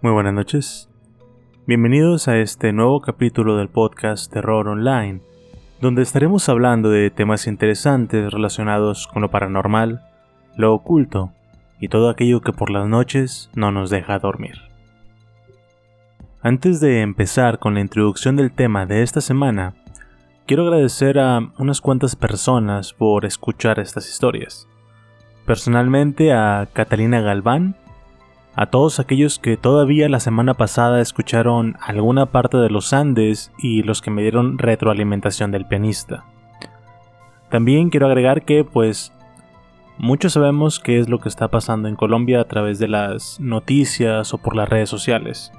[0.00, 0.88] Muy buenas noches.
[1.66, 5.20] Bienvenidos a este nuevo capítulo del podcast Terror Online,
[5.80, 10.00] donde estaremos hablando de temas interesantes relacionados con lo paranormal,
[10.56, 11.32] lo oculto
[11.80, 14.60] y todo aquello que por las noches no nos deja dormir.
[16.42, 19.74] Antes de empezar con la introducción del tema de esta semana,
[20.46, 24.68] quiero agradecer a unas cuantas personas por escuchar estas historias.
[25.44, 27.74] Personalmente a Catalina Galván,
[28.58, 33.84] a todos aquellos que todavía la semana pasada escucharon alguna parte de los Andes y
[33.84, 36.24] los que me dieron retroalimentación del pianista.
[37.50, 39.12] También quiero agregar que pues
[39.96, 44.34] muchos sabemos qué es lo que está pasando en Colombia a través de las noticias
[44.34, 45.52] o por las redes sociales.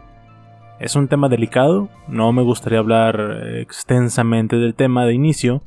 [0.77, 5.63] Es un tema delicado, no me gustaría hablar extensamente del tema de inicio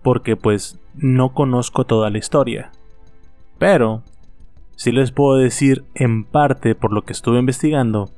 [0.00, 2.70] porque pues no conozco toda la historia.
[3.58, 4.04] Pero
[4.78, 8.12] sí les puedo decir en parte por lo que estuve investigando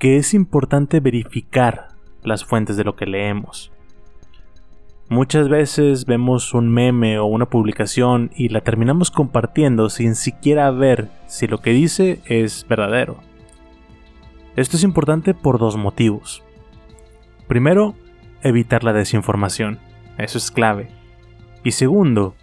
[0.00, 1.90] que es importante verificar
[2.24, 3.70] las fuentes de lo que leemos.
[5.08, 11.10] Muchas veces vemos un meme o una publicación y la terminamos compartiendo sin siquiera ver
[11.26, 13.18] si lo que dice es verdadero.
[14.56, 16.42] Esto es importante por dos motivos.
[17.46, 17.94] Primero,
[18.42, 19.78] evitar la desinformación.
[20.18, 20.88] Eso es clave.
[21.62, 22.34] Y segundo,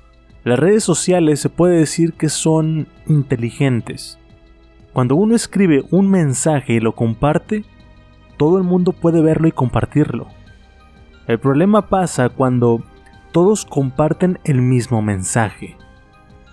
[0.43, 4.17] las redes sociales se puede decir que son inteligentes.
[4.93, 7.63] Cuando uno escribe un mensaje y lo comparte,
[8.37, 10.27] todo el mundo puede verlo y compartirlo.
[11.27, 12.83] El problema pasa cuando
[13.31, 15.77] todos comparten el mismo mensaje.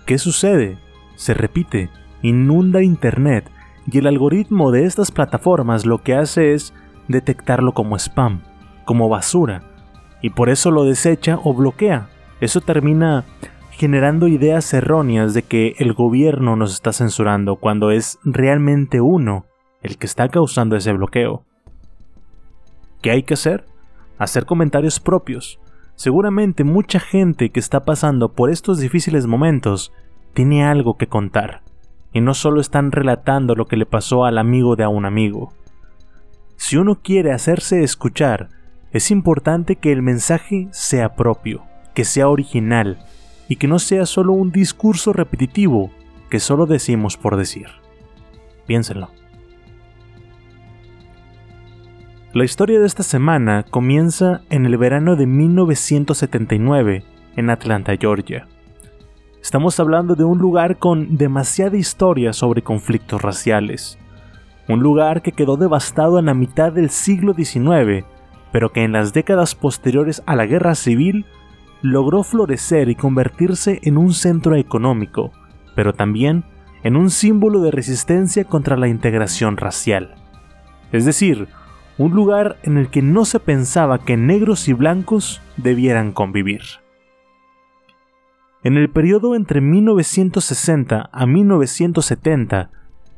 [0.05, 0.77] ¿Qué sucede?
[1.15, 1.89] Se repite,
[2.21, 3.49] inunda Internet
[3.91, 6.73] y el algoritmo de estas plataformas lo que hace es
[7.07, 8.41] detectarlo como spam,
[8.85, 9.63] como basura,
[10.21, 12.09] y por eso lo desecha o bloquea.
[12.39, 13.25] Eso termina
[13.79, 19.45] generando ideas erróneas de que el gobierno nos está censurando cuando es realmente uno
[19.81, 21.45] el que está causando ese bloqueo.
[23.01, 23.65] ¿Qué hay que hacer?
[24.17, 25.61] Hacer comentarios propios.
[25.95, 29.93] Seguramente mucha gente que está pasando por estos difíciles momentos
[30.33, 31.61] tiene algo que contar,
[32.11, 35.53] y no solo están relatando lo que le pasó al amigo de a un amigo.
[36.57, 38.49] Si uno quiere hacerse escuchar,
[38.91, 41.63] es importante que el mensaje sea propio,
[41.93, 43.05] que sea original,
[43.49, 45.91] y que no sea solo un discurso repetitivo
[46.29, 47.67] que solo decimos por decir.
[48.67, 49.09] Piénsenlo.
[52.31, 57.03] La historia de esta semana comienza en el verano de 1979
[57.35, 58.47] en Atlanta, Georgia.
[59.41, 63.97] Estamos hablando de un lugar con demasiada historia sobre conflictos raciales.
[64.67, 68.05] Un lugar que quedó devastado en la mitad del siglo XIX,
[68.51, 71.25] pero que en las décadas posteriores a la guerra civil
[71.81, 75.31] logró florecer y convertirse en un centro económico,
[75.75, 76.43] pero también
[76.83, 80.15] en un símbolo de resistencia contra la integración racial.
[80.91, 81.47] Es decir,
[81.97, 86.61] un lugar en el que no se pensaba que negros y blancos debieran convivir.
[88.63, 92.71] En el periodo entre 1960 a 1970,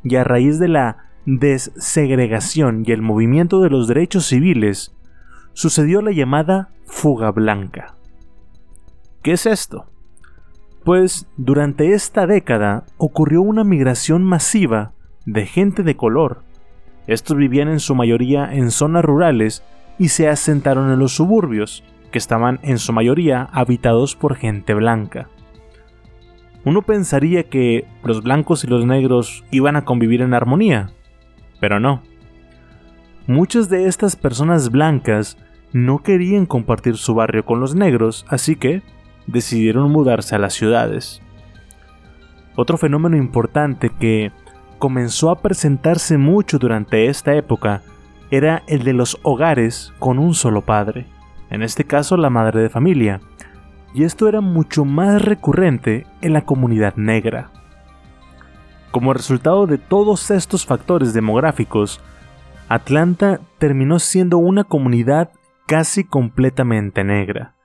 [0.03, 4.95] y a raíz de la desegregación y el movimiento de los derechos civiles,
[5.53, 7.95] sucedió la llamada fuga blanca.
[9.21, 9.85] ¿Qué es esto?
[10.83, 14.93] Pues durante esta década ocurrió una migración masiva
[15.27, 16.41] de gente de color.
[17.05, 19.63] Estos vivían en su mayoría en zonas rurales
[19.99, 25.29] y se asentaron en los suburbios, que estaban en su mayoría habitados por gente blanca.
[26.65, 30.91] Uno pensaría que los blancos y los negros iban a convivir en armonía,
[31.59, 32.01] pero no.
[33.27, 35.37] Muchas de estas personas blancas
[35.73, 38.81] no querían compartir su barrio con los negros, así que
[39.27, 41.21] decidieron mudarse a las ciudades.
[42.55, 44.31] Otro fenómeno importante que
[44.79, 47.81] comenzó a presentarse mucho durante esta época
[48.31, 51.05] era el de los hogares con un solo padre,
[51.49, 53.21] en este caso la madre de familia,
[53.93, 57.51] y esto era mucho más recurrente en la comunidad negra.
[58.91, 62.01] Como resultado de todos estos factores demográficos,
[62.69, 65.31] Atlanta terminó siendo una comunidad
[65.67, 67.55] casi completamente negra,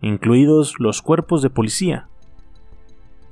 [0.00, 2.08] incluidos los cuerpos de policía.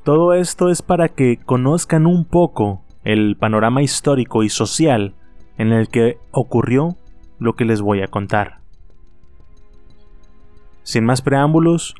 [0.02, 5.14] Todo esto es para que conozcan un poco el panorama histórico y social
[5.58, 6.96] en el que ocurrió
[7.38, 8.61] lo que les voy a contar.
[10.82, 11.94] Sin más preámbulos,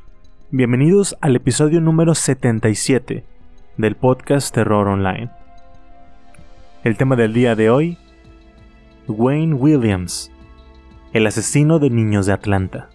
[0.51, 3.23] bienvenidos al episodio número 77
[3.77, 5.31] del podcast Terror Online.
[6.83, 7.97] El tema del día de hoy,
[9.07, 10.31] Wayne Williams,
[11.13, 12.89] el asesino de niños de Atlanta.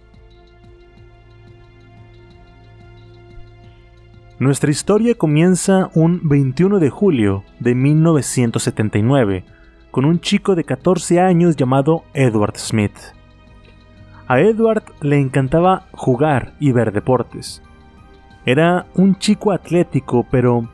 [4.41, 9.45] Nuestra historia comienza un 21 de julio de 1979
[9.91, 12.97] con un chico de 14 años llamado Edward Smith.
[14.27, 17.61] A Edward le encantaba jugar y ver deportes.
[18.43, 20.67] Era un chico atlético pero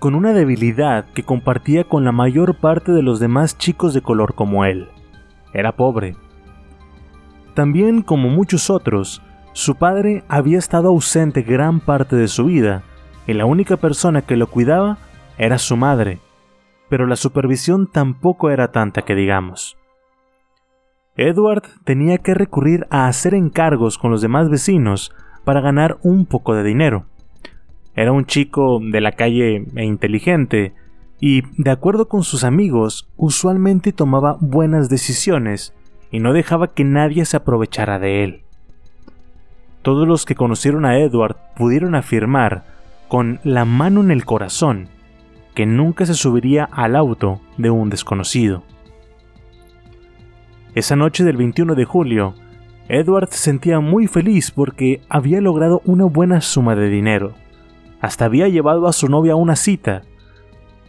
[0.00, 4.34] con una debilidad que compartía con la mayor parte de los demás chicos de color
[4.34, 4.88] como él.
[5.54, 6.14] Era pobre.
[7.54, 9.22] También como muchos otros,
[9.54, 12.84] su padre había estado ausente gran parte de su vida
[13.26, 14.98] y la única persona que lo cuidaba
[15.38, 16.18] era su madre,
[16.88, 19.76] pero la supervisión tampoco era tanta que digamos.
[21.16, 25.12] Edward tenía que recurrir a hacer encargos con los demás vecinos
[25.44, 27.06] para ganar un poco de dinero.
[27.94, 30.74] Era un chico de la calle e inteligente,
[31.20, 35.72] y, de acuerdo con sus amigos, usualmente tomaba buenas decisiones
[36.10, 38.42] y no dejaba que nadie se aprovechara de él.
[39.82, 42.73] Todos los que conocieron a Edward pudieron afirmar
[43.14, 44.88] con la mano en el corazón
[45.54, 48.64] que nunca se subiría al auto de un desconocido.
[50.74, 52.34] Esa noche del 21 de julio,
[52.88, 57.34] Edward se sentía muy feliz porque había logrado una buena suma de dinero.
[58.00, 60.02] Hasta había llevado a su novia a una cita.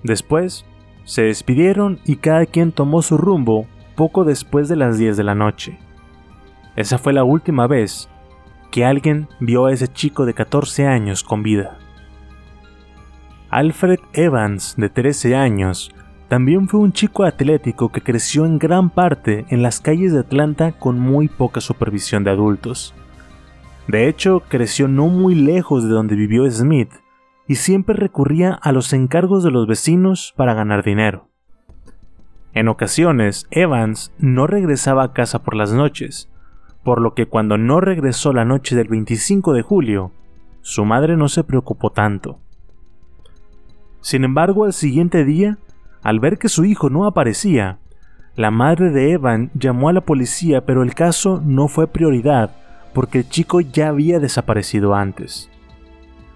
[0.01, 0.65] Después,
[1.03, 5.35] se despidieron y cada quien tomó su rumbo poco después de las 10 de la
[5.35, 5.77] noche.
[6.75, 8.09] Esa fue la última vez
[8.71, 11.77] que alguien vio a ese chico de 14 años con vida.
[13.55, 15.89] Alfred Evans, de 13 años,
[16.27, 20.73] también fue un chico atlético que creció en gran parte en las calles de Atlanta
[20.73, 22.93] con muy poca supervisión de adultos.
[23.87, 26.91] De hecho, creció no muy lejos de donde vivió Smith
[27.47, 31.29] y siempre recurría a los encargos de los vecinos para ganar dinero.
[32.53, 36.29] En ocasiones, Evans no regresaba a casa por las noches,
[36.83, 40.11] por lo que cuando no regresó la noche del 25 de julio,
[40.59, 42.41] su madre no se preocupó tanto.
[44.05, 45.57] Sin embargo, al siguiente día,
[46.03, 47.79] al ver que su hijo no aparecía,
[48.35, 52.51] la madre de Evan llamó a la policía, pero el caso no fue prioridad
[52.93, 55.49] porque el chico ya había desaparecido antes.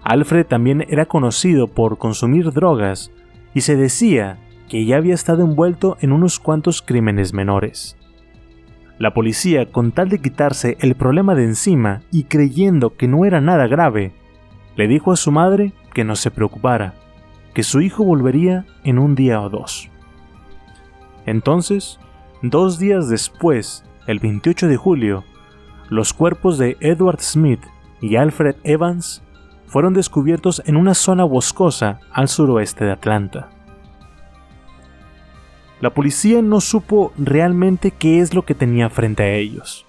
[0.02, 3.12] Alfred también era conocido por consumir drogas
[3.54, 7.96] y se decía que ya había estado envuelto en unos cuantos crímenes menores.
[8.98, 13.40] La policía, con tal de quitarse el problema de encima y creyendo que no era
[13.40, 14.10] nada grave,
[14.74, 16.94] le dijo a su madre que no se preocupara,
[17.54, 19.90] que su hijo volvería en un día o dos.
[21.26, 21.98] Entonces,
[22.42, 25.24] dos días después, el 28 de julio,
[25.88, 27.60] los cuerpos de Edward Smith
[28.00, 29.22] y Alfred Evans
[29.66, 33.50] fueron descubiertos en una zona boscosa al suroeste de Atlanta.
[35.80, 39.86] La policía no supo realmente qué es lo que tenía frente a ellos.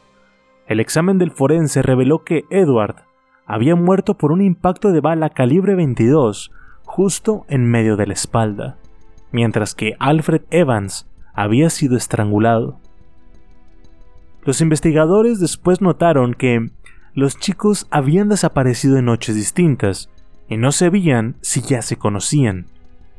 [0.67, 3.03] El examen del forense reveló que Edward
[3.45, 6.51] había muerto por un impacto de bala calibre 22
[6.91, 8.75] justo en medio de la espalda,
[9.31, 12.81] mientras que Alfred Evans había sido estrangulado.
[14.43, 16.69] Los investigadores después notaron que
[17.13, 20.09] los chicos habían desaparecido en noches distintas
[20.49, 22.65] y no sabían si ya se conocían.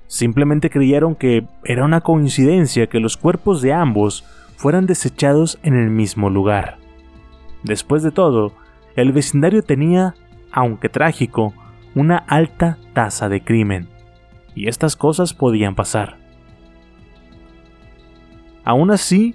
[0.06, 4.22] Simplemente creyeron que era una coincidencia que los cuerpos de ambos
[4.58, 6.76] fueran desechados en el mismo lugar.
[7.62, 8.52] Después de todo,
[8.96, 10.14] el vecindario tenía,
[10.50, 11.54] aunque trágico,
[11.94, 13.88] una alta tasa de crimen,
[14.54, 16.18] y estas cosas podían pasar.
[18.64, 19.34] Aún así,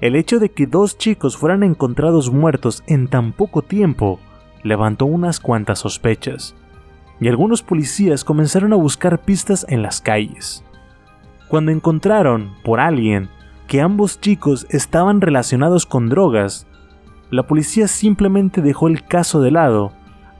[0.00, 4.18] el hecho de que dos chicos fueran encontrados muertos en tan poco tiempo
[4.62, 6.54] levantó unas cuantas sospechas,
[7.20, 10.64] y algunos policías comenzaron a buscar pistas en las calles.
[11.48, 13.28] Cuando encontraron, por alguien,
[13.66, 16.66] que ambos chicos estaban relacionados con drogas,
[17.30, 19.92] la policía simplemente dejó el caso de lado,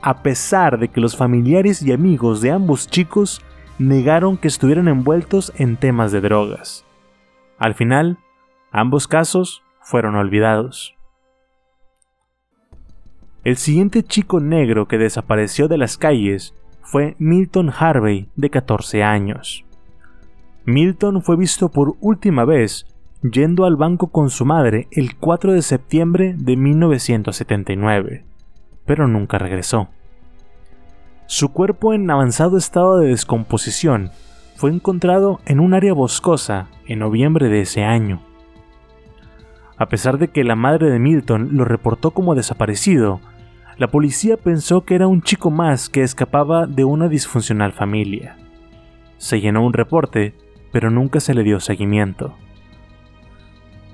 [0.03, 3.43] a pesar de que los familiares y amigos de ambos chicos
[3.79, 6.85] negaron que estuvieran envueltos en temas de drogas.
[7.59, 8.19] Al final,
[8.73, 10.95] ambos casos fueron olvidados.
[13.43, 19.65] El siguiente chico negro que desapareció de las calles fue Milton Harvey, de 14 años.
[20.67, 22.87] Milton fue visto por última vez
[23.23, 28.25] yendo al banco con su madre el 4 de septiembre de 1979,
[28.91, 29.87] pero nunca regresó.
[31.27, 34.11] Su cuerpo en avanzado estado de descomposición
[34.57, 38.21] fue encontrado en un área boscosa en noviembre de ese año.
[39.77, 43.21] A pesar de que la madre de Milton lo reportó como desaparecido,
[43.79, 48.39] la policía pensó que era un chico más que escapaba de una disfuncional familia.
[49.19, 50.35] Se llenó un reporte,
[50.73, 52.35] pero nunca se le dio seguimiento.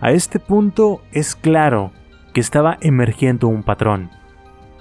[0.00, 1.92] A este punto es claro
[2.32, 4.08] que estaba emergiendo un patrón,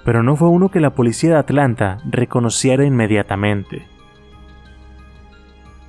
[0.06, 3.88] pero no fue uno que la policía de Atlanta reconociera inmediatamente.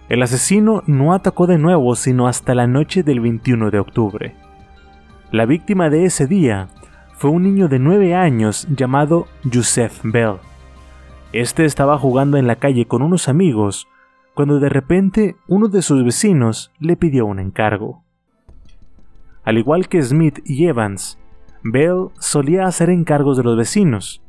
[0.10, 4.36] El asesino no atacó de nuevo sino hasta la noche del 21 de octubre.
[5.32, 6.68] La víctima de ese día
[7.14, 10.38] fue un niño de 9 años llamado Joseph Bell.
[11.32, 13.88] Este estaba jugando en la calle con unos amigos
[14.34, 18.02] cuando de repente uno de sus vecinos le pidió un encargo.
[19.44, 21.20] Al igual que Smith y Evans,
[21.72, 24.22] Bell solía hacer encargos de los vecinos.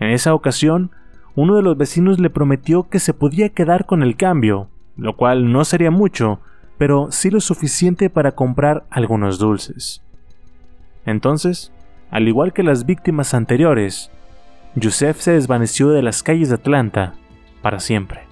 [0.00, 0.90] En esa ocasión,
[1.34, 5.52] uno de los vecinos le prometió que se podía quedar con el cambio, lo cual
[5.52, 6.40] no sería mucho,
[6.78, 10.02] pero sí lo suficiente para comprar algunos dulces.
[11.06, 11.72] Entonces,
[12.10, 14.10] al igual que las víctimas anteriores,
[14.80, 17.14] Joseph se desvaneció de las calles de Atlanta
[17.62, 18.31] para siempre.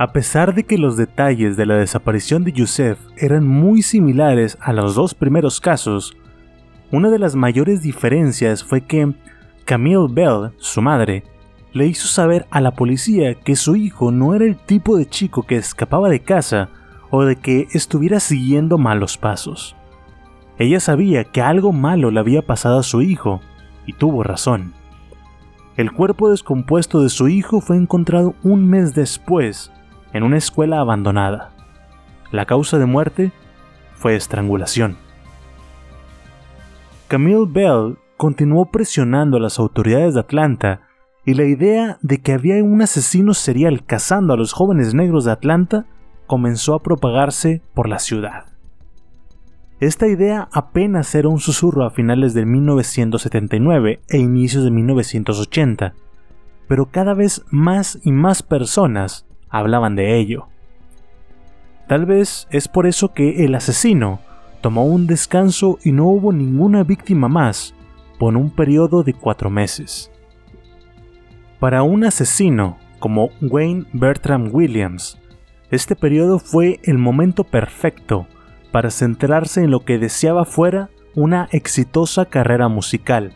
[0.00, 4.72] A pesar de que los detalles de la desaparición de Youssef eran muy similares a
[4.72, 6.16] los dos primeros casos,
[6.90, 9.12] una de las mayores diferencias fue que
[9.66, 11.24] Camille Bell, su madre,
[11.74, 15.42] le hizo saber a la policía que su hijo no era el tipo de chico
[15.42, 16.70] que escapaba de casa
[17.10, 19.76] o de que estuviera siguiendo malos pasos.
[20.56, 23.42] Ella sabía que algo malo le había pasado a su hijo,
[23.84, 24.72] y tuvo razón.
[25.76, 29.70] El cuerpo descompuesto de su hijo fue encontrado un mes después
[30.12, 31.50] en una escuela abandonada.
[32.32, 33.32] La causa de muerte
[33.94, 34.96] fue estrangulación.
[37.08, 40.82] Camille Bell continuó presionando a las autoridades de Atlanta
[41.24, 45.32] y la idea de que había un asesino serial cazando a los jóvenes negros de
[45.32, 45.86] Atlanta
[46.26, 48.46] comenzó a propagarse por la ciudad.
[49.80, 55.94] Esta idea apenas era un susurro a finales de 1979 e inicios de 1980,
[56.68, 60.46] pero cada vez más y más personas hablaban de ello.
[61.86, 64.20] Tal vez es por eso que el asesino
[64.60, 67.74] tomó un descanso y no hubo ninguna víctima más
[68.18, 70.10] por un periodo de cuatro meses.
[71.58, 75.18] Para un asesino como Wayne Bertram Williams,
[75.70, 78.26] este periodo fue el momento perfecto
[78.70, 83.32] para centrarse en lo que deseaba fuera una exitosa carrera musical,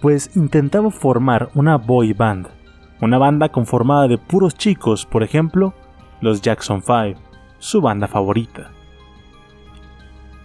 [0.00, 2.48] pues intentaba formar una boy band
[3.02, 5.74] una banda conformada de puros chicos, por ejemplo,
[6.20, 7.20] los Jackson 5,
[7.58, 8.70] su banda favorita.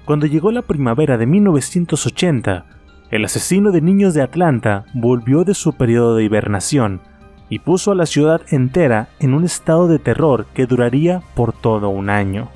[0.06, 2.66] Cuando llegó la primavera de 1980,
[3.12, 7.02] el asesino de niños de Atlanta volvió de su periodo de hibernación
[7.48, 11.90] y puso a la ciudad entera en un estado de terror que duraría por todo
[11.90, 12.50] un año.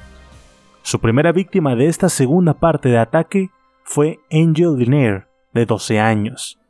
[0.81, 3.51] Su primera víctima de esta segunda parte de ataque
[3.83, 6.60] fue Angel Linaire, de 12 años.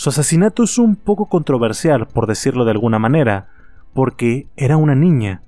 [0.00, 3.50] Su asesinato es un poco controversial, por decirlo de alguna manera,
[3.92, 5.42] porque era una niña,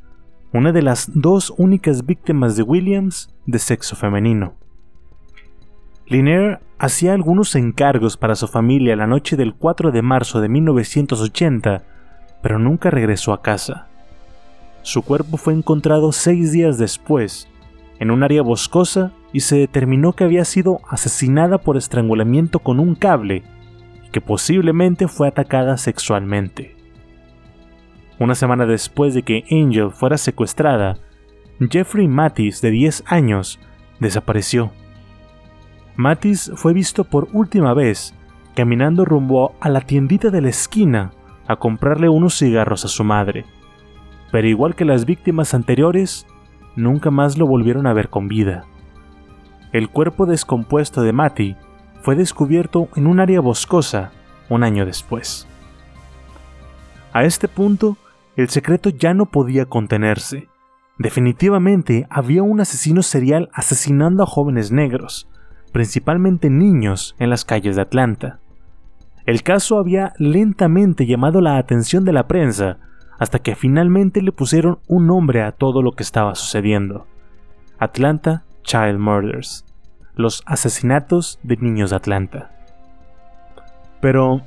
[0.52, 4.52] una de las dos únicas víctimas de Williams de sexo femenino.
[6.04, 11.84] Linaire hacía algunos encargos para su familia la noche del 4 de marzo de 1980,
[12.42, 13.86] pero nunca regresó a casa.
[14.82, 17.48] Su cuerpo fue encontrado seis días después,
[17.98, 22.94] en un área boscosa, y se determinó que había sido asesinada por estrangulamiento con un
[22.96, 23.44] cable
[24.12, 26.76] que posiblemente fue atacada sexualmente.
[28.18, 30.98] Una semana después de que Angel fuera secuestrada,
[31.70, 33.58] Jeffrey Mattis, de 10 años,
[33.98, 34.70] desapareció.
[35.96, 38.14] Matis fue visto por última vez
[38.54, 41.12] caminando rumbo a la tiendita de la esquina
[41.46, 43.44] a comprarle unos cigarros a su madre.
[44.30, 46.26] Pero igual que las víctimas anteriores,
[46.76, 48.64] nunca más lo volvieron a ver con vida.
[49.72, 51.56] El cuerpo descompuesto de Matty
[52.02, 54.10] fue descubierto en un área boscosa
[54.48, 55.46] un año después.
[57.12, 57.96] A este punto,
[58.36, 60.48] el secreto ya no podía contenerse.
[60.98, 65.28] Definitivamente había un asesino serial asesinando a jóvenes negros,
[65.72, 68.40] principalmente niños, en las calles de Atlanta.
[69.24, 72.78] El caso había lentamente llamado la atención de la prensa
[73.18, 77.06] hasta que finalmente le pusieron un nombre a todo lo que estaba sucediendo.
[77.78, 79.64] Atlanta Child Murders,
[80.14, 82.50] los asesinatos de niños de Atlanta.
[84.00, 84.42] Pero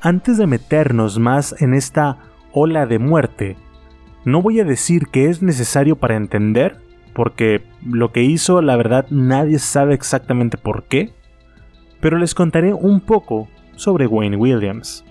[0.00, 2.18] antes de meternos más en esta
[2.52, 3.56] ola de muerte,
[4.24, 6.76] no voy a decir que es necesario para entender,
[7.14, 11.12] porque lo que hizo la verdad nadie sabe exactamente por qué,
[12.00, 15.04] pero les contaré un poco sobre Wayne Williams.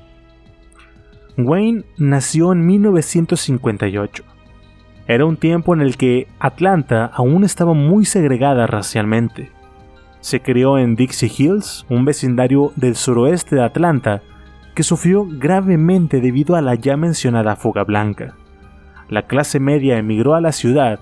[1.38, 4.24] Wayne nació en 1958.
[5.08, 9.57] Era un tiempo en el que Atlanta aún estaba muy segregada racialmente.
[10.20, 14.22] Se crió en Dixie Hills, un vecindario del suroeste de Atlanta,
[14.76, 18.36] que sufrió gravemente debido a la ya mencionada fuga blanca.
[19.10, 21.00] La clase media emigró a la ciudad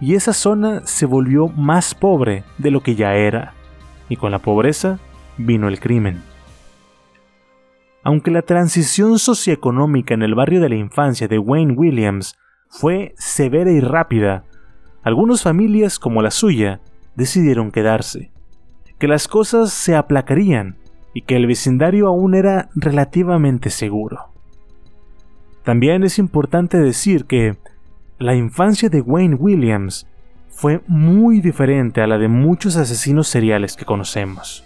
[0.00, 3.54] y esa zona se volvió más pobre de lo que ya era,
[4.08, 4.98] y con la pobreza
[5.36, 6.22] vino el crimen.
[8.02, 13.70] Aunque la transición socioeconómica en el barrio de la infancia de Wayne Williams fue severa
[13.70, 14.44] y rápida,
[15.02, 16.80] algunas familias como la suya
[17.16, 18.30] decidieron quedarse,
[18.98, 20.76] que las cosas se aplacarían
[21.14, 24.28] y que el vecindario aún era relativamente seguro.
[25.64, 27.56] También es importante decir que
[28.18, 30.06] la infancia de Wayne Williams
[30.48, 34.64] fue muy diferente a la de muchos asesinos seriales que conocemos.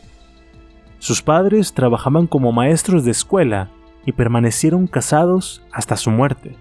[0.98, 3.68] Sus padres trabajaban como maestros de escuela
[4.06, 6.56] y permanecieron casados hasta su muerte.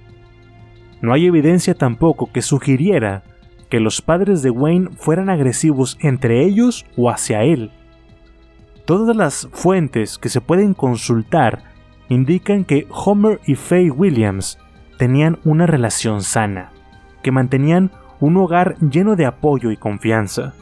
[1.01, 3.23] No hay evidencia tampoco que sugiriera
[3.71, 7.71] que los padres de Wayne fueran agresivos entre ellos o hacia él.
[8.85, 11.63] Todas las fuentes que se pueden consultar
[12.09, 14.59] indican que Homer y Faye Williams
[14.97, 16.73] tenían una relación sana,
[17.23, 20.53] que mantenían un hogar lleno de apoyo y confianza.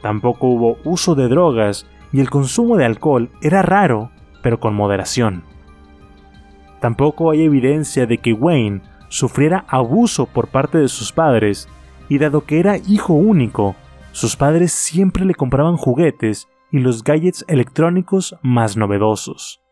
[0.00, 5.42] Tampoco hubo uso de drogas y el consumo de alcohol era raro, pero con moderación.
[6.80, 11.68] Tampoco hay evidencia de que Wayne sufriera abuso por parte de sus padres,
[12.08, 13.74] y dado que era hijo único,
[14.12, 19.62] sus padres siempre le compraban juguetes y los gadgets electrónicos más novedosos,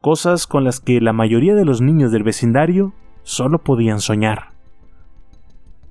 [0.00, 4.54] cosas con las que la mayoría de los niños del vecindario solo podían soñar.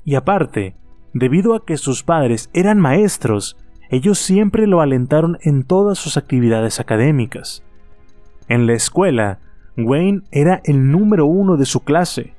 [0.03, 0.75] Y aparte,
[1.13, 3.57] debido a que sus padres eran maestros
[3.89, 7.63] ellos siempre lo alentaron en todas sus actividades académicas.
[8.47, 9.39] En la escuela,
[9.77, 12.33] Wayne era el número uno de su clase.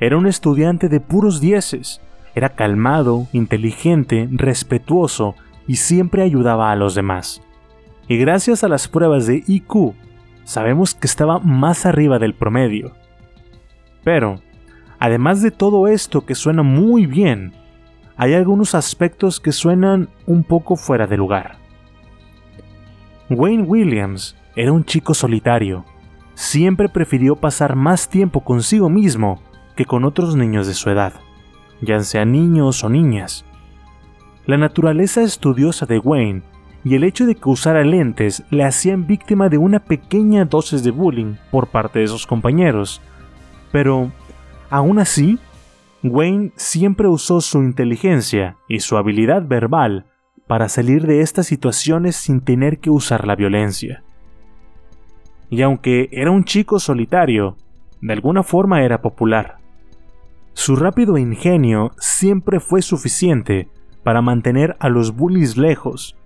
[0.00, 2.00] Era un estudiante de puros dieces.
[2.36, 5.34] Era calmado, inteligente, respetuoso
[5.66, 7.42] y siempre ayudaba a los demás.
[8.08, 9.94] Y gracias a las pruebas de IQ,
[10.44, 12.92] sabemos que estaba más arriba del promedio.
[14.04, 14.42] Pero,
[14.98, 17.54] además de todo esto que suena muy bien,
[18.18, 21.56] hay algunos aspectos que suenan un poco fuera de lugar.
[23.30, 25.86] Wayne Williams era un chico solitario.
[26.34, 29.40] Siempre prefirió pasar más tiempo consigo mismo
[29.74, 31.14] que con otros niños de su edad,
[31.80, 33.44] ya sean niños o niñas.
[34.46, 36.42] La naturaleza estudiosa de Wayne
[36.84, 40.92] y el hecho de que usara lentes le hacían víctima de una pequeña dosis de
[40.92, 43.02] bullying por parte de sus compañeros.
[43.72, 44.12] Pero,
[44.70, 45.40] aún así,
[46.04, 50.06] Wayne siempre usó su inteligencia y su habilidad verbal
[50.46, 54.04] para salir de estas situaciones sin tener que usar la violencia.
[55.50, 57.56] Y aunque era un chico solitario,
[58.00, 59.58] de alguna forma era popular.
[60.58, 63.68] Su rápido ingenio siempre fue suficiente
[64.02, 66.16] para mantener a los bullies lejos,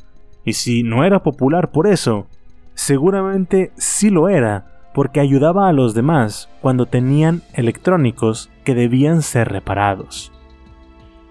[0.45, 2.29] y si no era popular por eso,
[2.75, 9.49] seguramente sí lo era porque ayudaba a los demás cuando tenían electrónicos que debían ser
[9.49, 10.31] reparados.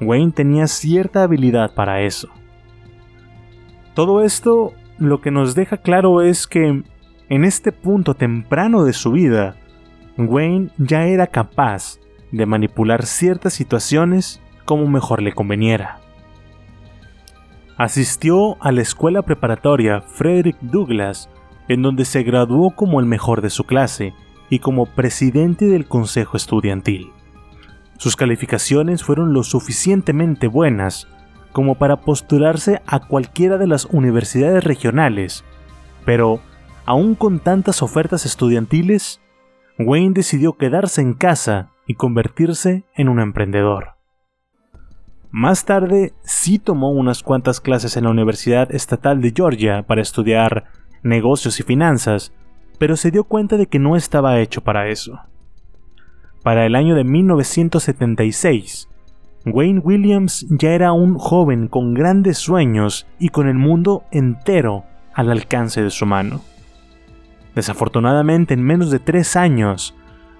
[0.01, 2.27] Wayne tenía cierta habilidad para eso.
[3.93, 6.83] Todo esto lo que nos deja claro es que
[7.29, 9.55] en este punto temprano de su vida,
[10.17, 11.97] Wayne ya era capaz
[12.31, 15.99] de manipular ciertas situaciones como mejor le conveniera.
[17.77, 21.29] Asistió a la escuela preparatoria Frederick Douglass
[21.69, 24.13] en donde se graduó como el mejor de su clase
[24.49, 27.11] y como presidente del consejo estudiantil.
[27.97, 31.07] Sus calificaciones fueron lo suficientemente buenas
[31.51, 35.43] como para postularse a cualquiera de las universidades regionales,
[36.05, 36.39] pero,
[36.85, 39.21] aún con tantas ofertas estudiantiles,
[39.77, 43.95] Wayne decidió quedarse en casa y convertirse en un emprendedor.
[45.31, 50.65] Más tarde sí tomó unas cuantas clases en la Universidad Estatal de Georgia para estudiar
[51.01, 52.31] negocios y finanzas,
[52.77, 55.19] pero se dio cuenta de que no estaba hecho para eso.
[56.43, 58.87] Para el año de 1976,
[59.47, 65.31] Wayne Williams ya era un joven con grandes sueños y con el mundo entero al
[65.31, 66.41] alcance de su mano.
[67.55, 69.95] Desafortunadamente, en menos de tres años,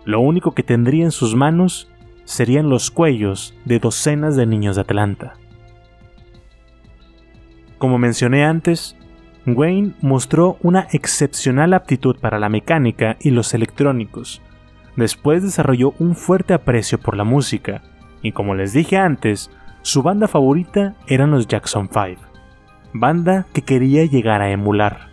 [0.09, 1.87] lo único que tendría en sus manos
[2.25, 5.35] serían los cuellos de docenas de niños de Atlanta.
[7.77, 8.97] Como mencioné antes,
[9.45, 14.41] Wayne mostró una excepcional aptitud para la mecánica y los electrónicos.
[14.95, 17.83] Después desarrolló un fuerte aprecio por la música,
[18.23, 19.51] y como les dije antes,
[19.83, 22.19] su banda favorita eran los Jackson 5,
[22.93, 25.09] banda que quería llegar a emular.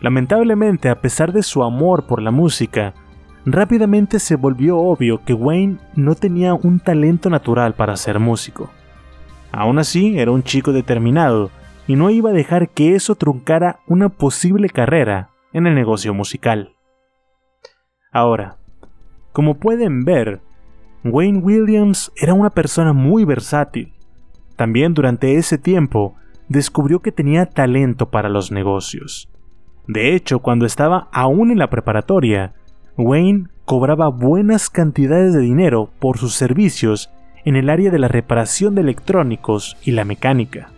[0.00, 2.94] Lamentablemente, a pesar de su amor por la música,
[3.44, 8.70] rápidamente se volvió obvio que Wayne no tenía un talento natural para ser músico.
[9.52, 11.50] Aún así, era un chico determinado
[11.86, 16.76] y no iba a dejar que eso truncara una posible carrera en el negocio musical.
[18.12, 18.58] Ahora,
[19.32, 20.40] como pueden ver,
[21.04, 23.94] Wayne Williams era una persona muy versátil.
[24.56, 26.14] También durante ese tiempo
[26.48, 29.30] descubrió que tenía talento para los negocios.
[29.86, 32.54] De hecho, cuando estaba aún en la preparatoria,
[33.00, 37.10] Wayne cobraba buenas cantidades de dinero por sus servicios
[37.44, 40.70] en el área de la reparación de electrónicos y la mecánica.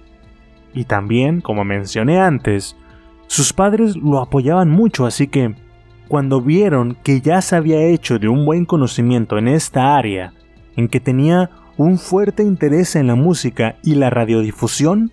[0.74, 2.76] Y también, como mencioné antes,
[3.26, 5.54] sus padres lo apoyaban mucho, así que
[6.08, 10.34] cuando vieron que ya se había hecho de un buen conocimiento en esta área,
[10.76, 15.12] en que tenía un fuerte interés en la música y la radiodifusión,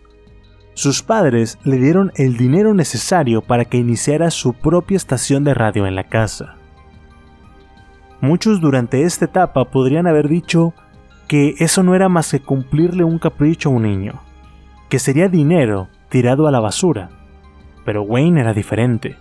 [0.74, 5.88] sus padres le dieron el dinero necesario para que iniciara su propia estación de radio
[5.88, 6.59] en la casa.
[8.22, 10.74] Muchos durante esta etapa podrían haber dicho
[11.28, 14.14] que eso no era más que cumplirle un capricho a un niño,
[14.90, 17.10] que sería dinero tirado a la basura,
[17.86, 19.16] pero Wayne era diferente.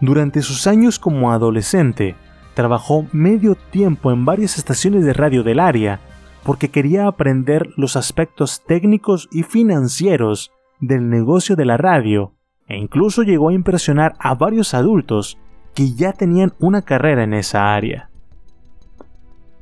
[0.00, 2.16] Durante sus años como adolescente,
[2.54, 6.00] trabajó medio tiempo en varias estaciones de radio del área
[6.42, 10.50] porque quería aprender los aspectos técnicos y financieros
[10.80, 12.32] del negocio de la radio
[12.66, 15.38] e incluso llegó a impresionar a varios adultos
[15.74, 18.07] que ya tenían una carrera en esa área.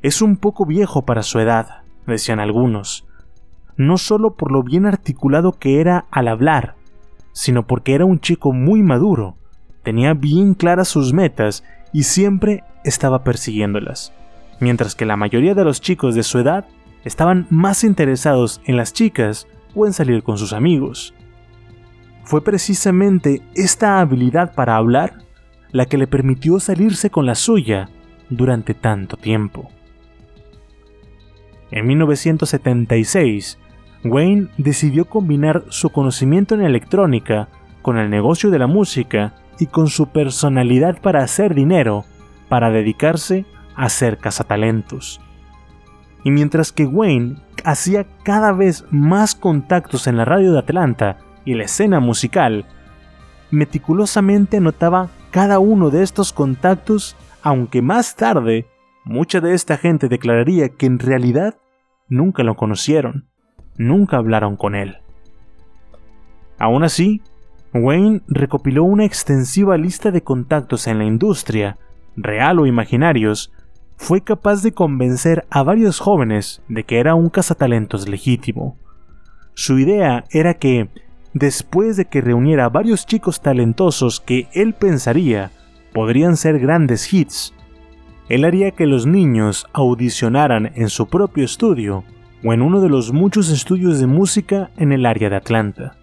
[0.02, 3.06] Es un poco viejo para su edad, decían algunos,
[3.76, 6.76] no solo por lo bien articulado que era al hablar,
[7.32, 9.36] sino porque era un chico muy maduro
[9.86, 14.12] tenía bien claras sus metas y siempre estaba persiguiéndolas,
[14.58, 16.64] mientras que la mayoría de los chicos de su edad
[17.04, 21.14] estaban más interesados en las chicas o en salir con sus amigos.
[22.24, 25.18] Fue precisamente esta habilidad para hablar
[25.70, 27.88] la que le permitió salirse con la suya
[28.28, 29.70] durante tanto tiempo.
[31.70, 33.58] En 1976,
[34.04, 37.48] Wayne decidió combinar su conocimiento en electrónica
[37.82, 42.04] con el negocio de la música y con su personalidad para hacer dinero,
[42.48, 45.20] para dedicarse a ser cazatalentos.
[46.24, 51.54] Y mientras que Wayne hacía cada vez más contactos en la radio de Atlanta y
[51.54, 52.64] la escena musical,
[53.50, 58.66] meticulosamente anotaba cada uno de estos contactos, aunque más tarde
[59.06, 61.54] mucha de esta gente declararía que en realidad
[62.08, 63.28] nunca lo conocieron,
[63.78, 64.98] nunca hablaron con él.
[66.58, 67.22] Aún así,
[67.72, 71.78] Wayne recopiló una extensiva lista de contactos en la industria,
[72.16, 73.52] real o imaginarios,
[73.96, 78.76] fue capaz de convencer a varios jóvenes de que era un cazatalentos legítimo.
[79.54, 80.90] Su idea era que,
[81.32, 85.52] después de que reuniera a varios chicos talentosos que él pensaría
[85.92, 87.54] podrían ser grandes hits,
[88.28, 92.04] él haría que los niños audicionaran en su propio estudio
[92.44, 95.96] o en uno de los muchos estudios de música en el área de Atlanta.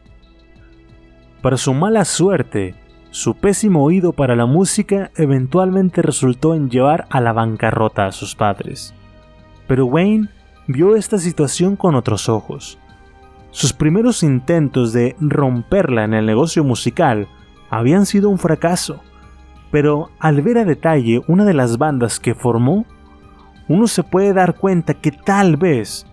[1.41, 2.75] Para su mala suerte,
[3.11, 8.35] su pésimo oído para la música eventualmente resultó en llevar a la bancarrota a sus
[8.35, 8.93] padres.
[9.67, 10.29] Pero Wayne
[10.67, 12.79] vio esta situación con otros ojos.
[13.51, 17.27] Sus primeros intentos de romperla en el negocio musical
[17.69, 19.01] habían sido un fracaso,
[19.73, 22.85] pero al ver a detalle una de las bandas que formó,
[23.67, 26.05] uno se puede dar cuenta que tal vez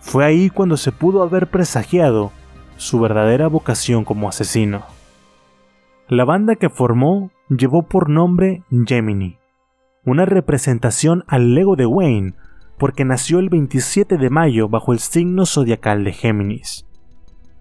[0.00, 2.32] fue ahí cuando se pudo haber presagiado
[2.76, 4.82] su verdadera vocación como asesino.
[6.08, 9.38] La banda que formó llevó por nombre Gemini,
[10.04, 12.34] una representación al Lego de Wayne
[12.76, 16.88] porque nació el 27 de mayo bajo el signo zodiacal de Géminis.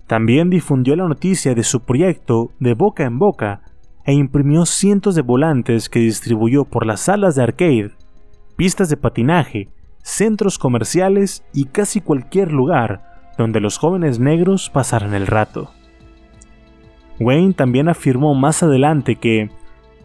[0.07, 3.61] También difundió la noticia de su proyecto de boca en boca
[4.05, 7.91] e imprimió cientos de volantes que distribuyó por las salas de arcade,
[8.55, 9.69] pistas de patinaje,
[10.03, 15.71] centros comerciales y casi cualquier lugar donde los jóvenes negros pasaran el rato.
[17.19, 19.49] Wayne también afirmó más adelante que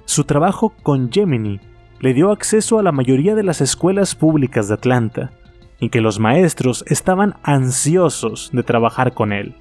[0.04, 1.60] su trabajo con Gemini
[2.00, 5.32] le dio acceso a la mayoría de las escuelas públicas de Atlanta
[5.78, 9.54] y que los maestros estaban ansiosos de trabajar con él.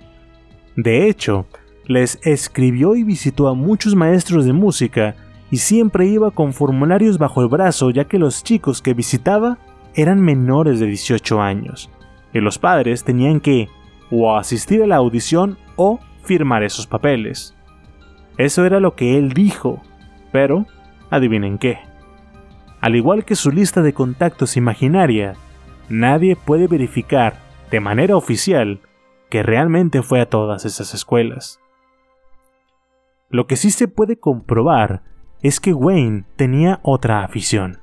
[0.76, 1.48] De hecho,
[1.90, 5.16] les escribió y visitó a muchos maestros de música
[5.50, 9.58] y siempre iba con formularios bajo el brazo ya que los chicos que visitaba
[9.96, 11.90] eran menores de 18 años
[12.32, 13.70] y los padres tenían que
[14.12, 17.56] o asistir a la audición o firmar esos papeles.
[18.38, 19.82] Eso era lo que él dijo,
[20.32, 20.68] pero
[21.10, 21.80] adivinen qué.
[22.82, 25.34] Al igual que su lista de contactos imaginaria,
[25.90, 27.40] nadie puede verificar
[27.72, 28.80] de manera oficial
[29.32, 31.60] que realmente fue a todas esas escuelas.
[33.30, 35.04] Lo que sí se puede comprobar
[35.44, 37.78] es que Wayne tenía otra afición.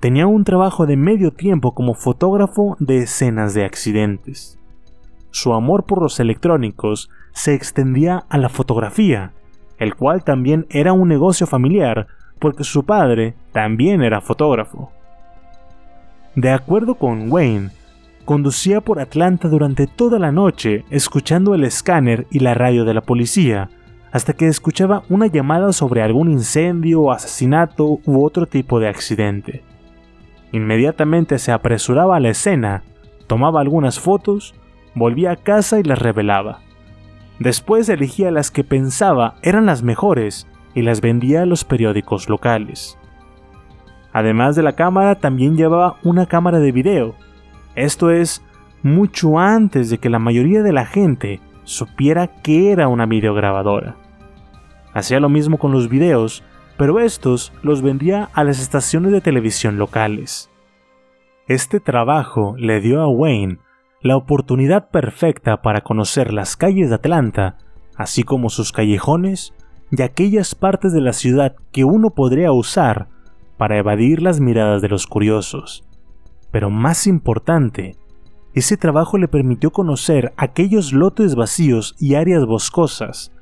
[0.00, 4.58] Tenía un trabajo de medio tiempo como fotógrafo de escenas de accidentes.
[5.30, 9.32] Su amor por los electrónicos se extendía a la fotografía,
[9.78, 12.06] el cual también era un negocio familiar
[12.38, 14.92] porque su padre también era fotógrafo.
[16.34, 17.70] De acuerdo con Wayne,
[18.26, 23.00] conducía por Atlanta durante toda la noche escuchando el escáner y la radio de la
[23.00, 23.70] policía,
[24.16, 29.62] hasta que escuchaba una llamada sobre algún incendio, asesinato u otro tipo de accidente.
[30.52, 32.82] Inmediatamente se apresuraba a la escena,
[33.26, 34.54] tomaba algunas fotos,
[34.94, 36.60] volvía a casa y las revelaba.
[37.40, 42.96] Después elegía las que pensaba eran las mejores y las vendía a los periódicos locales.
[44.14, 47.16] Además de la cámara, también llevaba una cámara de video.
[47.74, 48.42] Esto es,
[48.82, 54.05] mucho antes de que la mayoría de la gente supiera que era una videograbadora.
[54.96, 56.42] Hacía lo mismo con los videos,
[56.78, 60.48] pero estos los vendía a las estaciones de televisión locales.
[61.46, 63.58] Este trabajo le dio a Wayne
[64.00, 67.58] la oportunidad perfecta para conocer las calles de Atlanta,
[67.94, 69.52] así como sus callejones
[69.90, 73.08] y aquellas partes de la ciudad que uno podría usar
[73.58, 75.84] para evadir las miradas de los curiosos.
[76.50, 77.98] Pero más importante,
[78.54, 83.35] ese trabajo le permitió conocer aquellos lotes vacíos y áreas boscosas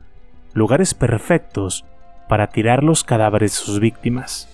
[0.55, 1.85] lugares perfectos
[2.29, 4.49] para tirar los cadáveres de sus víctimas.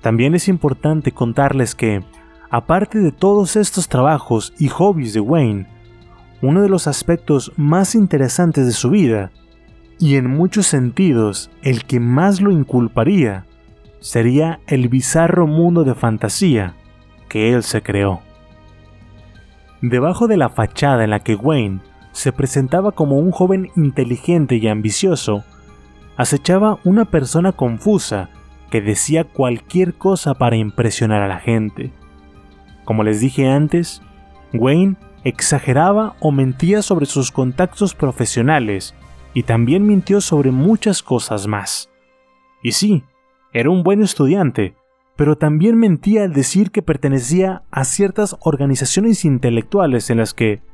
[0.00, 2.02] También es importante contarles que,
[2.50, 5.66] aparte de todos estos trabajos y hobbies de Wayne,
[6.40, 9.32] uno de los aspectos más interesantes de su vida,
[9.98, 13.44] y en muchos sentidos el que más lo inculparía,
[14.00, 16.74] sería el bizarro mundo de fantasía
[17.28, 18.20] que él se creó.
[19.82, 21.80] Debajo de la fachada en la que Wayne
[22.18, 25.44] se presentaba como un joven inteligente y ambicioso,
[26.16, 28.28] acechaba una persona confusa
[28.72, 31.92] que decía cualquier cosa para impresionar a la gente.
[32.84, 34.02] Como les dije antes,
[34.52, 38.96] Wayne exageraba o mentía sobre sus contactos profesionales
[39.32, 41.88] y también mintió sobre muchas cosas más.
[42.64, 43.04] Y sí,
[43.52, 44.74] era un buen estudiante,
[45.14, 50.66] pero también mentía al decir que pertenecía a ciertas organizaciones intelectuales en las que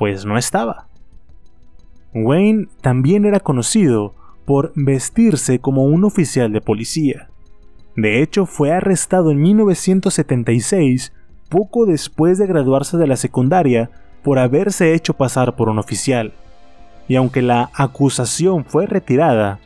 [0.00, 0.86] pues no estaba.
[2.14, 4.14] Wayne también era conocido
[4.46, 7.28] por vestirse como un oficial de policía.
[7.96, 11.12] De hecho, fue arrestado en 1976,
[11.50, 13.90] poco después de graduarse de la secundaria,
[14.22, 16.32] por haberse hecho pasar por un oficial.
[17.06, 19.60] Y aunque la acusación fue retirada,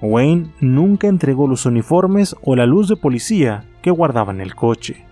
[0.00, 5.04] Wayne nunca entregó los uniformes o la luz de policía que guardaba en el coche.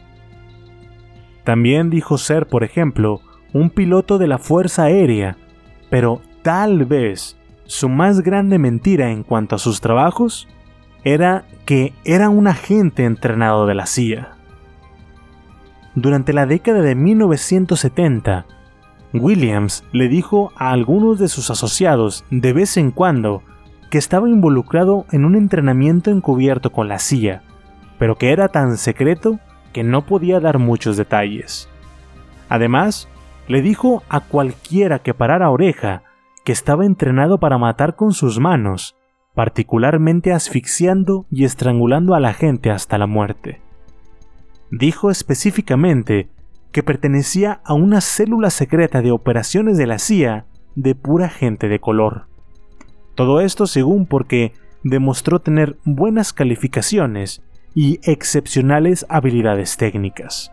[1.42, 3.20] También dijo ser, por ejemplo,
[3.52, 5.36] un piloto de la Fuerza Aérea,
[5.88, 10.48] pero tal vez su más grande mentira en cuanto a sus trabajos
[11.04, 14.36] era que era un agente entrenado de la CIA.
[15.94, 18.46] Durante la década de 1970,
[19.12, 23.42] Williams le dijo a algunos de sus asociados de vez en cuando
[23.90, 27.42] que estaba involucrado en un entrenamiento encubierto con la CIA,
[27.98, 29.40] pero que era tan secreto
[29.72, 31.68] que no podía dar muchos detalles.
[32.48, 33.08] Además,
[33.48, 36.02] le dijo a cualquiera que parara oreja
[36.44, 38.96] que estaba entrenado para matar con sus manos,
[39.34, 43.60] particularmente asfixiando y estrangulando a la gente hasta la muerte.
[44.70, 46.30] Dijo específicamente
[46.72, 51.80] que pertenecía a una célula secreta de operaciones de la CIA de pura gente de
[51.80, 52.26] color.
[53.14, 54.52] Todo esto según porque
[54.84, 57.42] demostró tener buenas calificaciones
[57.74, 60.50] y excepcionales habilidades técnicas.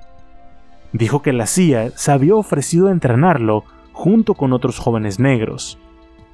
[0.93, 5.79] Dijo que la CIA se había ofrecido entrenarlo junto con otros jóvenes negros,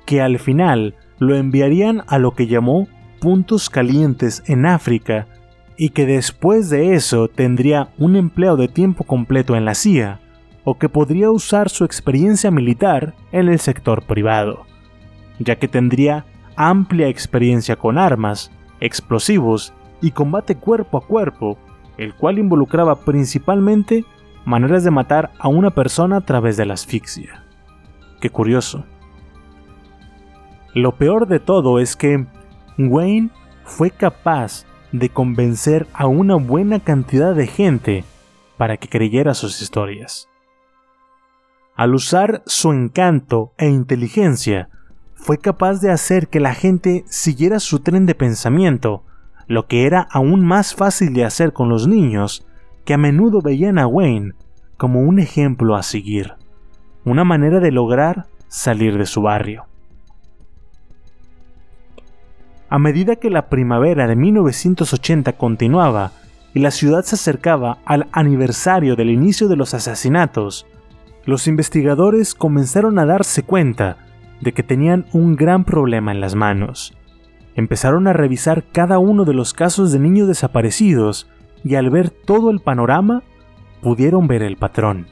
[0.05, 2.87] que al final lo enviarían a lo que llamó
[3.19, 5.27] puntos calientes en África
[5.77, 10.19] y que después de eso tendría un empleo de tiempo completo en la CIA
[10.65, 14.65] o que podría usar su experiencia militar en el sector privado,
[15.39, 21.57] ya que tendría amplia experiencia con armas, explosivos y combate cuerpo a cuerpo,
[21.97, 24.05] el cual involucraba principalmente
[24.45, 27.43] maneras de matar a una persona a través de la asfixia.
[28.19, 28.85] Qué curioso.
[30.73, 32.25] Lo peor de todo es que
[32.77, 33.29] Wayne
[33.63, 38.03] fue capaz de convencer a una buena cantidad de gente
[38.57, 40.29] para que creyera sus historias.
[41.75, 44.69] Al usar su encanto e inteligencia,
[45.15, 49.03] fue capaz de hacer que la gente siguiera su tren de pensamiento,
[49.47, 52.45] lo que era aún más fácil de hacer con los niños,
[52.85, 54.33] que a menudo veían a Wayne
[54.77, 56.33] como un ejemplo a seguir,
[57.05, 59.65] una manera de lograr salir de su barrio.
[62.69, 66.11] A medida que la primavera de 1980 continuaba
[66.53, 70.65] y la ciudad se acercaba al aniversario del inicio de los asesinatos,
[71.25, 73.97] los investigadores comenzaron a darse cuenta
[74.41, 76.93] de que tenían un gran problema en las manos.
[77.55, 81.29] Empezaron a revisar cada uno de los casos de niños desaparecidos
[81.63, 83.23] y al ver todo el panorama,
[83.81, 85.07] pudieron ver el patrón.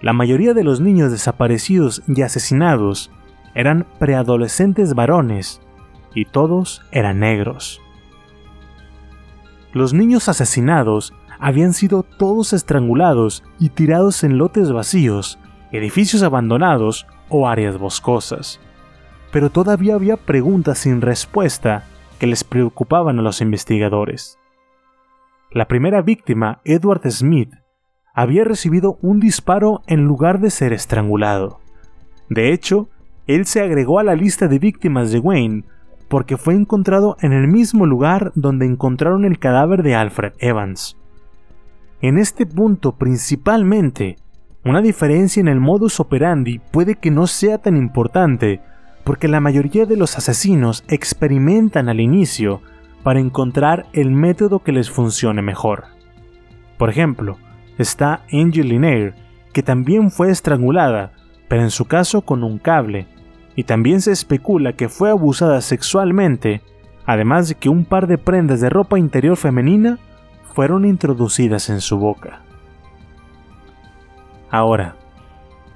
[0.00, 3.10] La mayoría de los niños desaparecidos y asesinados
[3.54, 5.60] eran preadolescentes varones
[6.14, 7.80] y todos eran negros.
[9.72, 15.38] Los niños asesinados habían sido todos estrangulados y tirados en lotes vacíos,
[15.72, 18.60] edificios abandonados o áreas boscosas.
[19.32, 21.84] Pero todavía había preguntas sin respuesta
[22.18, 24.38] que les preocupaban a los investigadores.
[25.54, 27.54] La primera víctima, Edward Smith,
[28.12, 31.60] había recibido un disparo en lugar de ser estrangulado.
[32.28, 32.88] De hecho,
[33.28, 35.62] él se agregó a la lista de víctimas de Wayne
[36.08, 40.96] porque fue encontrado en el mismo lugar donde encontraron el cadáver de Alfred Evans.
[42.00, 44.16] En este punto principalmente,
[44.64, 48.60] una diferencia en el modus operandi puede que no sea tan importante,
[49.04, 52.60] porque la mayoría de los asesinos experimentan al inicio
[53.04, 55.84] para encontrar el método que les funcione mejor.
[56.78, 57.36] Por ejemplo,
[57.78, 59.14] está Angel Linaire,
[59.52, 61.12] que también fue estrangulada,
[61.46, 63.06] pero en su caso con un cable,
[63.54, 66.62] y también se especula que fue abusada sexualmente,
[67.06, 69.98] además de que un par de prendas de ropa interior femenina
[70.54, 72.40] fueron introducidas en su boca.
[74.50, 74.96] Ahora,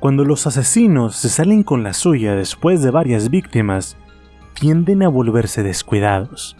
[0.00, 3.96] cuando los asesinos se salen con la suya después de varias víctimas,
[4.54, 6.56] tienden a volverse descuidados.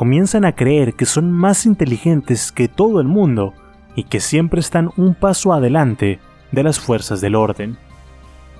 [0.00, 3.52] Comienzan a creer que son más inteligentes que todo el mundo
[3.94, 6.20] y que siempre están un paso adelante
[6.52, 7.76] de las fuerzas del orden.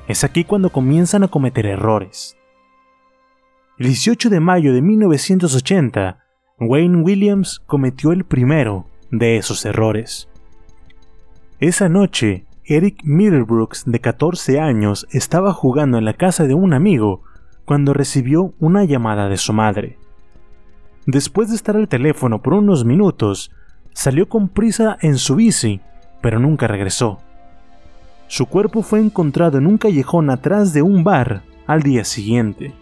[0.07, 2.37] Es aquí cuando comienzan a cometer errores.
[3.79, 6.19] El 18 de mayo de 1980,
[6.59, 10.29] Wayne Williams cometió el primero de esos errores.
[11.59, 17.23] Esa noche, Eric Middlebrooks, de 14 años, estaba jugando en la casa de un amigo
[17.65, 20.00] cuando recibió una llamada de su madre.
[21.07, 23.51] Después de estar al teléfono por unos minutos,
[23.93, 25.81] salió con prisa en su bici,
[26.21, 27.19] pero nunca regresó.
[28.29, 32.75] Su cuerpo fue encontrado en un callejón atrás de un bar al día siguiente.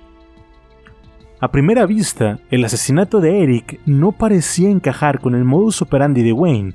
[1.41, 6.33] A primera vista, el asesinato de Eric no parecía encajar con el modus operandi de
[6.33, 6.75] Wayne.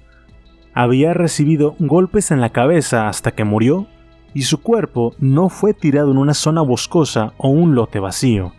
[0.74, 3.88] Había recibido golpes en la cabeza hasta que murió,
[4.34, 8.54] y su cuerpo no fue tirado en una zona boscosa o un lote vacío,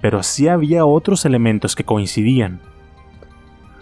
[0.00, 2.60] pero sí había otros elementos que coincidían.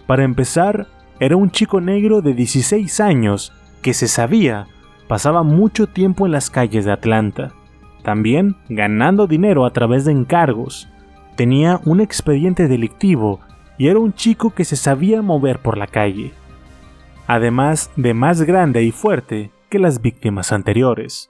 [0.05, 0.87] Para empezar,
[1.19, 4.67] era un chico negro de 16 años que se sabía
[5.07, 7.53] pasaba mucho tiempo en las calles de Atlanta,
[8.03, 10.89] también ganando dinero a través de encargos.
[11.35, 13.39] Tenía un expediente delictivo
[13.77, 16.33] y era un chico que se sabía mover por la calle,
[17.27, 21.29] además de más grande y fuerte que las víctimas anteriores.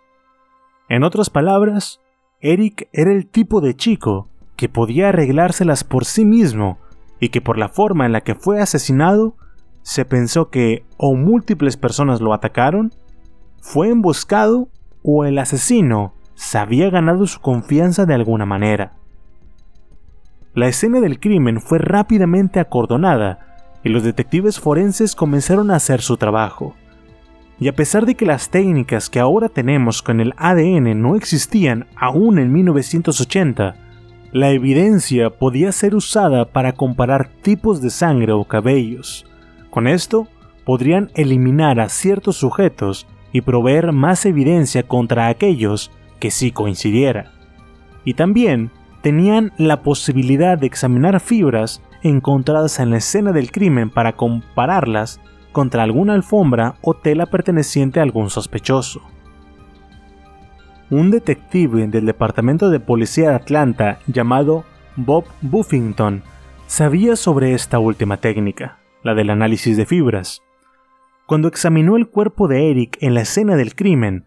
[0.89, 1.99] En otras palabras,
[2.39, 6.79] Eric era el tipo de chico que podía arreglárselas por sí mismo
[7.19, 9.35] y que por la forma en la que fue asesinado,
[9.83, 12.91] se pensó que o múltiples personas lo atacaron
[13.61, 14.67] fue emboscado
[15.03, 18.93] o el asesino se había ganado su confianza de alguna manera.
[20.53, 23.47] La escena del crimen fue rápidamente acordonada
[23.83, 26.75] y los detectives forenses comenzaron a hacer su trabajo.
[27.59, 31.87] Y a pesar de que las técnicas que ahora tenemos con el ADN no existían
[31.95, 33.75] aún en 1980,
[34.31, 39.25] la evidencia podía ser usada para comparar tipos de sangre o cabellos.
[39.69, 40.27] Con esto,
[40.65, 47.31] podrían eliminar a ciertos sujetos y proveer más evidencia contra aquellos que sí coincidiera.
[48.03, 48.71] Y también
[49.01, 55.21] tenían la posibilidad de examinar fibras encontradas en la escena del crimen para compararlas
[55.51, 59.01] contra alguna alfombra o tela perteneciente a algún sospechoso.
[60.89, 64.63] Un detective del Departamento de Policía de Atlanta llamado
[64.95, 66.23] Bob Buffington
[66.65, 70.41] sabía sobre esta última técnica, la del análisis de fibras.
[71.25, 74.23] Cuando examinó el cuerpo de Eric en la escena del crimen,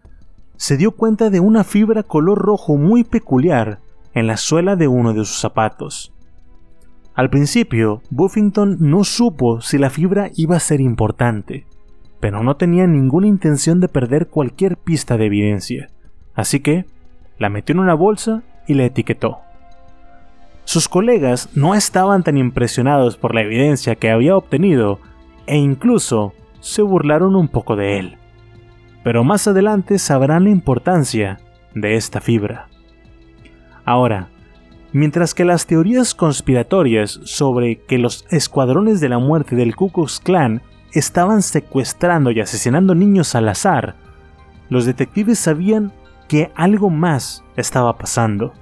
[0.55, 3.79] se dio cuenta de una fibra color rojo muy peculiar
[4.13, 6.13] en la suela de uno de sus zapatos.
[7.15, 11.65] Al principio, Buffington no supo si la fibra iba a ser importante,
[12.19, 15.89] pero no tenía ninguna intención de perder cualquier pista de evidencia,
[16.41, 16.85] así que
[17.39, 19.39] la metió en una bolsa y la etiquetó.
[20.65, 24.99] Sus colegas no estaban tan impresionados por la evidencia que había obtenido
[25.47, 28.17] e incluso se burlaron un poco de él.
[29.03, 31.39] Pero más adelante sabrán la importancia
[31.73, 32.67] de esta fibra.
[33.83, 34.29] Ahora,
[34.93, 40.19] mientras que las teorías conspiratorias sobre que los escuadrones de la muerte del Ku Klux
[40.19, 40.61] Klan
[40.93, 43.95] estaban secuestrando y asesinando niños al azar,
[44.69, 45.91] los detectives sabían
[46.31, 48.53] que algo más estaba pasando.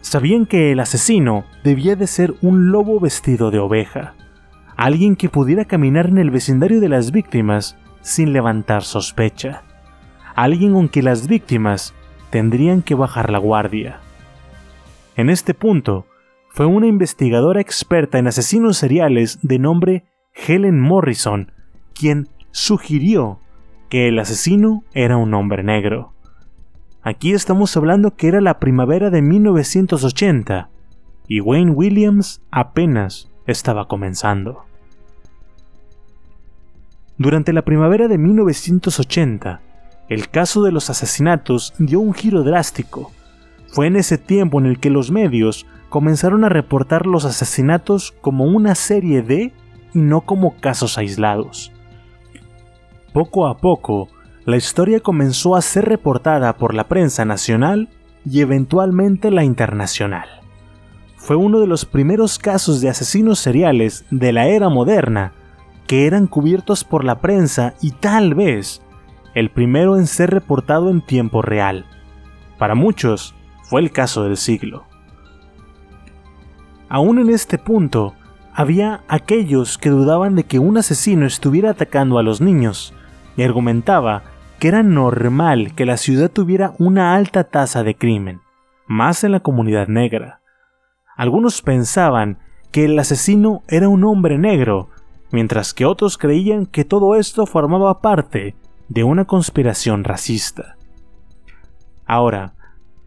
[0.00, 4.14] Sabían que el asesino debía de ser un lobo vestido de oveja,
[4.78, 9.62] alguien que pudiera caminar en el vecindario de las víctimas sin levantar sospecha,
[10.34, 11.92] alguien con que las víctimas
[12.30, 14.00] tendrían que bajar la guardia.
[15.14, 16.06] En este punto,
[16.48, 21.52] fue una investigadora experta en asesinos seriales de nombre Helen Morrison
[21.92, 23.38] quien sugirió
[23.90, 26.14] que el asesino era un hombre negro.
[27.04, 30.70] Aquí estamos hablando que era la primavera de 1980
[31.26, 34.66] y Wayne Williams apenas estaba comenzando.
[37.18, 39.60] Durante la primavera de 1980,
[40.10, 43.10] el caso de los asesinatos dio un giro drástico.
[43.66, 48.44] Fue en ese tiempo en el que los medios comenzaron a reportar los asesinatos como
[48.44, 49.52] una serie de
[49.92, 51.72] y no como casos aislados.
[53.12, 54.08] Poco a poco,
[54.44, 57.88] la historia comenzó a ser reportada por la prensa nacional
[58.24, 60.42] y eventualmente la internacional
[61.22, 65.32] fue uno de los primeros casos de asesinos seriales de la era moderna
[65.86, 68.82] que eran cubiertos por la prensa y tal vez
[69.36, 71.86] el primero en ser reportado en tiempo real.
[72.58, 74.84] Para muchos fue el caso del siglo.
[76.88, 78.14] Aún en este punto,
[78.52, 82.94] había aquellos que dudaban de que un asesino estuviera atacando a los niños
[83.36, 84.24] y argumentaba
[84.62, 88.42] que era normal que la ciudad tuviera una alta tasa de crimen,
[88.86, 90.40] más en la comunidad negra.
[91.16, 92.38] Algunos pensaban
[92.70, 94.88] que el asesino era un hombre negro,
[95.32, 98.54] mientras que otros creían que todo esto formaba parte
[98.86, 100.76] de una conspiración racista.
[102.06, 102.54] Ahora,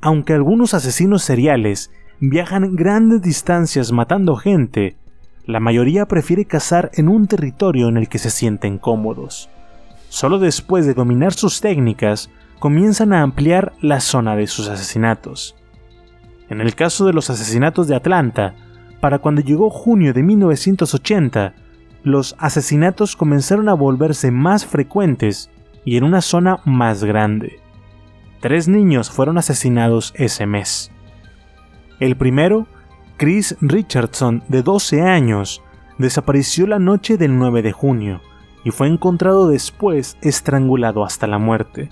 [0.02, 1.90] aunque algunos asesinos seriales
[2.20, 4.98] viajan grandes distancias matando gente,
[5.46, 9.50] la mayoría prefiere cazar en un territorio en el que se sienten cómodos.
[10.16, 15.58] Solo después de dominar sus técnicas, comienzan a ampliar la zona de sus asesinatos.
[16.48, 18.56] En el caso de los asesinatos de Atlanta,
[19.02, 21.54] para cuando llegó junio de 1980,
[22.04, 25.50] los asesinatos comenzaron a volverse más frecuentes
[25.84, 27.60] y en una zona más grande.
[28.40, 30.92] Tres niños fueron asesinados ese mes.
[32.00, 32.68] El primero,
[33.18, 35.62] Chris Richardson, de 12 años,
[35.98, 38.22] desapareció la noche del 9 de junio
[38.66, 41.90] y fue encontrado después estrangulado hasta la muerte.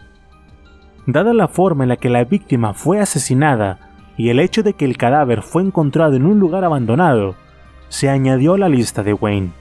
[1.05, 3.79] Dada la forma en la que la víctima fue asesinada,
[4.17, 7.35] y el hecho de que el cadáver fue encontrado en un lugar abandonado
[7.89, 9.51] se añadió a la lista de Wayne.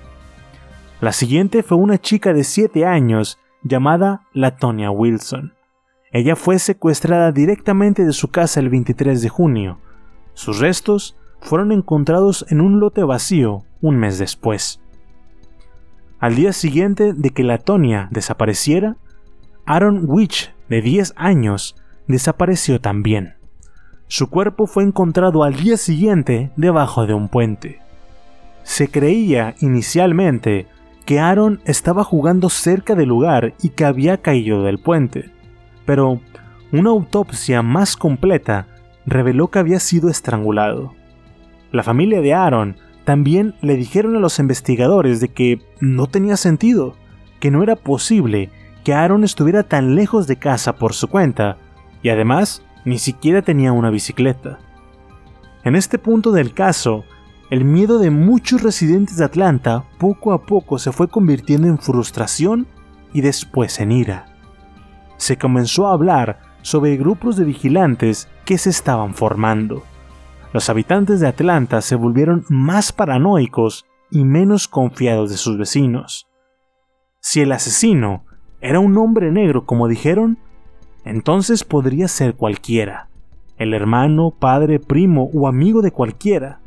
[1.00, 5.52] La siguiente fue una chica de 7 años llamada Latonia Wilson.
[6.12, 9.80] Ella fue secuestrada directamente de su casa el 23 de junio.
[10.32, 14.82] Sus restos fueron encontrados en un lote vacío un mes después.
[16.22, 18.96] Al día siguiente de que Latonia desapareciera,
[19.66, 21.74] Aaron Witch, de 10 años,
[22.06, 23.34] desapareció también.
[24.06, 27.80] Su cuerpo fue encontrado al día siguiente debajo de un puente.
[28.62, 30.68] Se creía inicialmente
[31.06, 35.32] que Aaron estaba jugando cerca del lugar y que había caído del puente,
[35.86, 36.20] pero
[36.70, 38.68] una autopsia más completa
[39.06, 40.94] reveló que había sido estrangulado.
[41.72, 46.94] La familia de Aaron también le dijeron a los investigadores de que no tenía sentido,
[47.40, 48.50] que no era posible
[48.84, 51.57] que Aaron estuviera tan lejos de casa por su cuenta,
[52.03, 54.59] y además ni siquiera tenía una bicicleta.
[55.64, 57.05] En este punto del caso,
[57.50, 62.66] el miedo de muchos residentes de Atlanta poco a poco se fue convirtiendo en frustración
[63.12, 64.26] y después en ira.
[65.16, 69.84] Se comenzó a hablar sobre grupos de vigilantes que se estaban formando.
[70.53, 76.28] Los habitantes de Atlanta se volvieron más paranoicos y menos confiados de sus vecinos.
[77.20, 78.24] Si el asesino
[78.61, 80.38] era un hombre negro como dijeron,
[81.05, 83.09] entonces podría ser cualquiera,
[83.57, 86.61] el hermano, padre, primo o amigo de cualquiera.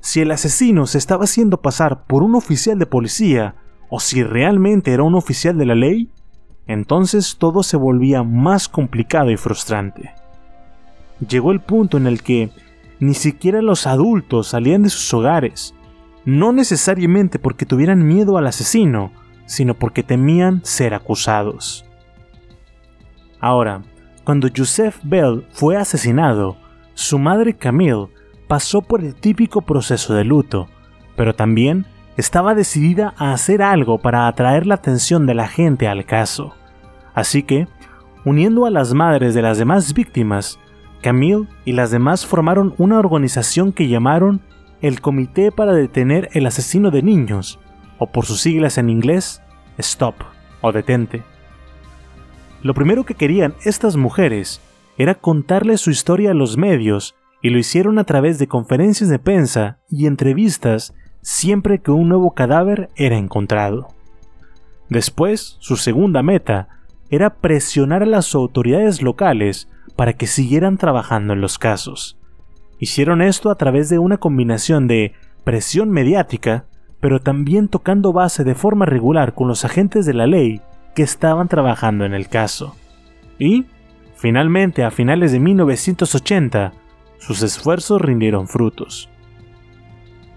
[0.00, 3.54] Si el asesino se estaba haciendo pasar por un oficial de policía,
[3.90, 6.10] o si realmente era un oficial de la ley,
[6.66, 10.14] entonces todo se volvía más complicado y frustrante.
[11.28, 12.50] Llegó el punto en el que
[13.00, 15.74] ni siquiera los adultos salían de sus hogares,
[16.24, 19.10] no necesariamente porque tuvieran miedo al asesino,
[19.46, 21.84] sino porque temían ser acusados.
[23.40, 23.82] Ahora,
[24.22, 26.56] cuando Joseph Bell fue asesinado,
[26.94, 28.08] su madre Camille
[28.46, 30.68] pasó por el típico proceso de luto,
[31.16, 31.86] pero también
[32.16, 36.54] estaba decidida a hacer algo para atraer la atención de la gente al caso.
[37.14, 37.66] Así que,
[38.24, 40.59] uniendo a las madres de las demás víctimas,
[41.00, 44.40] Camille y las demás formaron una organización que llamaron
[44.82, 47.58] el Comité para Detener el Asesino de Niños,
[47.98, 49.42] o por sus siglas en inglés,
[49.80, 50.14] STOP
[50.62, 51.22] o Detente.
[52.62, 54.60] Lo primero que querían estas mujeres
[54.98, 59.18] era contarle su historia a los medios y lo hicieron a través de conferencias de
[59.18, 63.88] prensa y entrevistas siempre que un nuevo cadáver era encontrado.
[64.88, 66.68] Después, su segunda meta
[67.10, 69.68] era presionar a las autoridades locales
[70.00, 72.16] para que siguieran trabajando en los casos.
[72.78, 75.12] Hicieron esto a través de una combinación de
[75.44, 76.64] presión mediática,
[77.00, 80.62] pero también tocando base de forma regular con los agentes de la ley
[80.94, 82.76] que estaban trabajando en el caso.
[83.38, 83.66] Y,
[84.14, 86.72] finalmente, a finales de 1980,
[87.18, 89.10] sus esfuerzos rindieron frutos.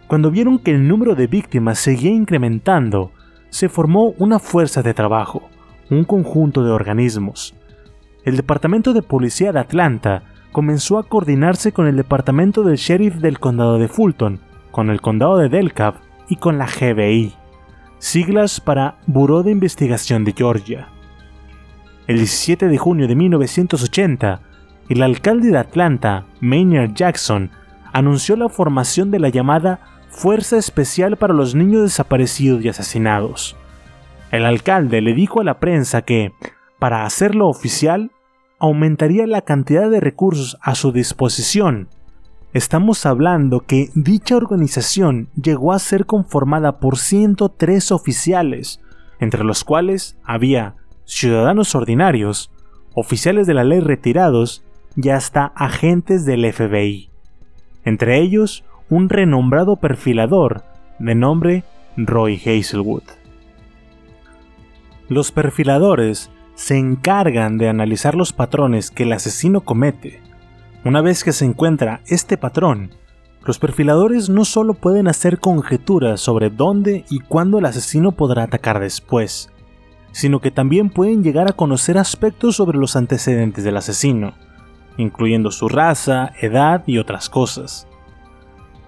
[0.07, 3.13] Cuando vieron que el número de víctimas seguía incrementando,
[3.49, 5.43] se formó una fuerza de trabajo,
[5.89, 7.55] un conjunto de organismos.
[8.25, 13.39] El Departamento de Policía de Atlanta comenzó a coordinarse con el Departamento del Sheriff del
[13.39, 14.39] Condado de Fulton,
[14.71, 15.95] con el Condado de Delcap
[16.29, 17.33] y con la GBI,
[17.99, 20.87] siglas para Buró de Investigación de Georgia.
[22.07, 24.41] El 17 de junio de 1980,
[24.89, 27.51] el alcalde de Atlanta, Maynard Jackson,
[27.91, 33.57] anunció la formación de la llamada Fuerza Especial para los Niños Desaparecidos y Asesinados.
[34.31, 36.31] El alcalde le dijo a la prensa que,
[36.79, 38.11] para hacerlo oficial,
[38.63, 41.89] aumentaría la cantidad de recursos a su disposición.
[42.53, 48.79] Estamos hablando que dicha organización llegó a ser conformada por 103 oficiales,
[49.19, 52.51] entre los cuales había ciudadanos ordinarios,
[52.93, 54.63] oficiales de la ley retirados
[54.95, 57.09] y hasta agentes del FBI.
[57.83, 60.63] Entre ellos, un renombrado perfilador
[60.99, 61.65] de nombre
[61.97, 63.03] Roy Hazelwood.
[65.09, 70.21] Los perfiladores se encargan de analizar los patrones que el asesino comete.
[70.85, 72.91] Una vez que se encuentra este patrón,
[73.45, 78.79] los perfiladores no solo pueden hacer conjeturas sobre dónde y cuándo el asesino podrá atacar
[78.79, 79.49] después,
[80.11, 84.33] sino que también pueden llegar a conocer aspectos sobre los antecedentes del asesino,
[84.97, 87.87] incluyendo su raza, edad y otras cosas.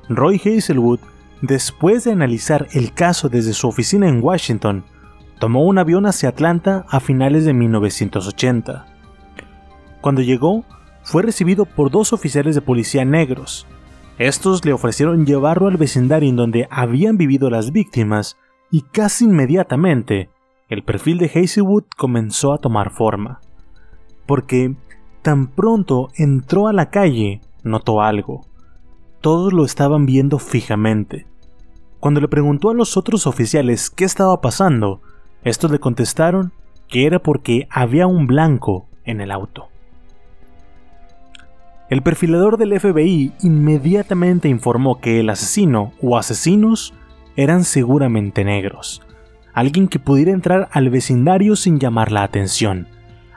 [0.08, 1.00] Roy Hazelwood,
[1.42, 4.86] después de analizar el caso desde su oficina en Washington,
[5.40, 8.86] tomó un avión hacia Atlanta a finales de 1980.
[10.02, 10.64] Cuando llegó,
[11.04, 13.68] fue recibido por dos oficiales de policía negros.
[14.18, 18.38] Estos le ofrecieron llevarlo al vecindario en donde habían vivido las víctimas
[18.72, 20.30] y casi inmediatamente
[20.70, 23.42] el perfil de Hazelwood comenzó a tomar forma.
[24.26, 24.76] Porque
[25.22, 28.46] tan pronto entró a la calle, notó algo
[29.26, 31.26] todos lo estaban viendo fijamente.
[32.00, 35.02] Cuando le preguntó a los otros oficiales qué estaba pasando,
[35.46, 36.52] estos le contestaron
[36.90, 39.70] que era porque había un blanco en el auto.
[41.90, 46.96] El perfilador del FBI inmediatamente informó que el asesino o asesinos
[47.36, 49.04] eran seguramente negros,
[49.54, 52.88] alguien que pudiera entrar al vecindario sin llamar la atención,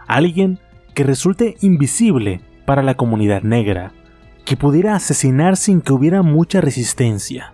[0.07, 0.59] alguien
[0.95, 3.93] que resulte invisible para la comunidad negra,
[4.47, 7.53] que pudiera asesinar sin que hubiera mucha resistencia.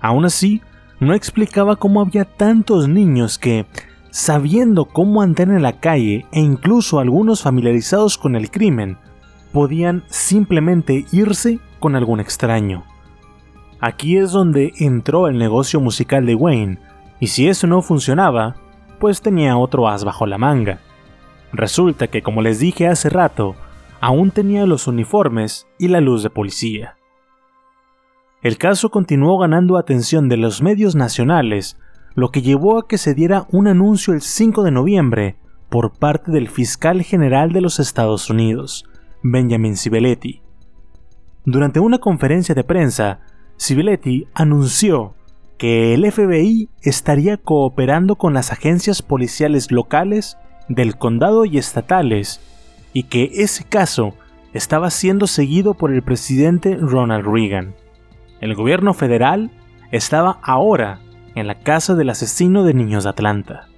[0.00, 0.62] Aún así,
[1.00, 3.66] no explicaba cómo había tantos niños que,
[4.10, 8.98] sabiendo cómo andar en la calle e incluso algunos familiarizados con el crimen,
[9.52, 12.84] podían simplemente irse con algún extraño.
[13.80, 16.78] Aquí es donde entró el negocio musical de Wayne,
[17.20, 18.56] y si eso no funcionaba,
[18.98, 20.80] pues tenía otro as bajo la manga.
[21.52, 23.54] Resulta que, como les dije hace rato,
[24.00, 26.97] aún tenía los uniformes y la luz de policía.
[28.42, 31.76] El caso continuó ganando atención de los medios nacionales,
[32.14, 35.36] lo que llevó a que se diera un anuncio el 5 de noviembre
[35.68, 38.84] por parte del fiscal general de los Estados Unidos,
[39.22, 40.42] Benjamin Civelletti.
[41.44, 43.20] Durante una conferencia de prensa,
[43.58, 45.14] Civelletti anunció
[45.58, 52.40] que el FBI estaría cooperando con las agencias policiales locales del condado y estatales
[52.92, 54.14] y que ese caso
[54.52, 57.74] estaba siendo seguido por el presidente Ronald Reagan.
[58.40, 59.50] El gobierno federal
[59.90, 61.00] estaba ahora
[61.34, 63.68] en la casa del asesino de niños de Atlanta.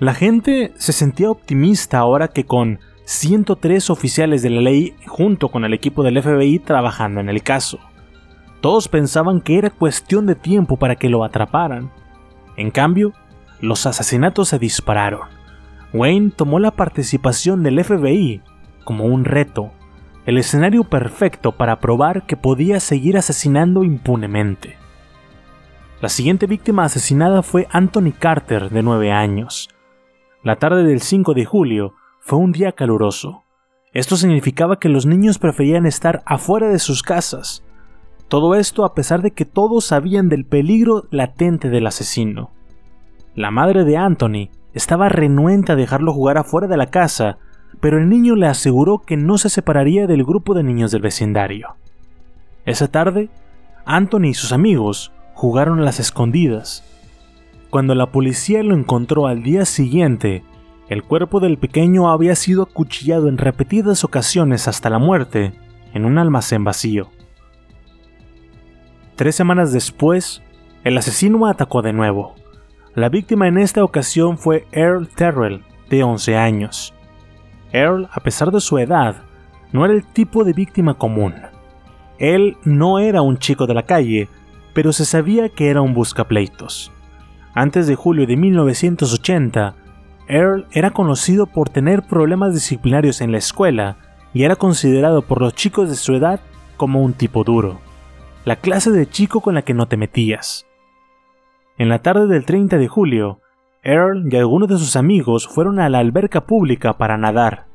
[0.00, 5.64] La gente se sentía optimista ahora que con 103 oficiales de la ley junto con
[5.64, 7.78] el equipo del FBI trabajando en el caso.
[8.60, 11.90] Todos pensaban que era cuestión de tiempo para que lo atraparan.
[12.56, 13.12] En cambio,
[13.60, 15.28] los asesinatos se dispararon.
[15.92, 18.42] Wayne tomó la participación del FBI
[18.84, 19.72] como un reto,
[20.26, 24.76] el escenario perfecto para probar que podía seguir asesinando impunemente.
[26.00, 29.68] La siguiente víctima asesinada fue Anthony Carter, de 9 años.
[30.42, 33.42] La tarde del 5 de julio fue un día caluroso.
[33.92, 37.64] Esto significaba que los niños preferían estar afuera de sus casas.
[38.28, 42.50] Todo esto a pesar de que todos sabían del peligro latente del asesino.
[43.34, 47.38] La madre de Anthony estaba renuente a dejarlo jugar afuera de la casa,
[47.80, 51.76] pero el niño le aseguró que no se separaría del grupo de niños del vecindario.
[52.64, 53.28] Esa tarde,
[53.84, 56.84] Anthony y sus amigos jugaron a las escondidas.
[57.70, 60.42] Cuando la policía lo encontró al día siguiente,
[60.88, 65.52] el cuerpo del pequeño había sido acuchillado en repetidas ocasiones hasta la muerte
[65.92, 67.10] en un almacén vacío.
[69.16, 70.42] Tres semanas después,
[70.82, 72.34] el asesino atacó de nuevo.
[72.94, 76.94] La víctima en esta ocasión fue Earl Terrell, de 11 años.
[77.74, 79.16] Earl, a pesar de su edad,
[79.72, 81.34] no era el tipo de víctima común.
[82.18, 84.28] Él no era un chico de la calle,
[84.72, 86.90] pero se sabía que era un buscapleitos.
[87.52, 89.74] Antes de julio de 1980,
[90.28, 93.96] Earl era conocido por tener problemas disciplinarios en la escuela
[94.32, 96.40] y era considerado por los chicos de su edad
[96.78, 97.78] como un tipo duro
[98.44, 100.66] la clase de chico con la que no te metías.
[101.78, 103.40] En la tarde del 30 de julio,
[103.84, 107.66] Earl y algunos de sus amigos fueron a la alberca pública para nadar.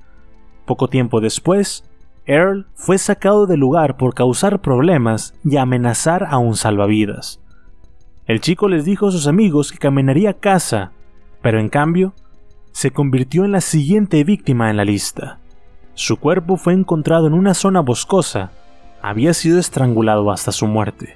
[0.65, 1.85] Poco tiempo después,
[2.25, 7.39] Earl fue sacado del lugar por causar problemas y amenazar a un salvavidas.
[8.25, 10.91] El chico les dijo a sus amigos que caminaría a casa,
[11.41, 12.13] pero en cambio,
[12.71, 15.39] se convirtió en la siguiente víctima en la lista.
[15.93, 18.51] Su cuerpo fue encontrado en una zona boscosa
[19.01, 21.15] había sido estrangulado hasta su muerte.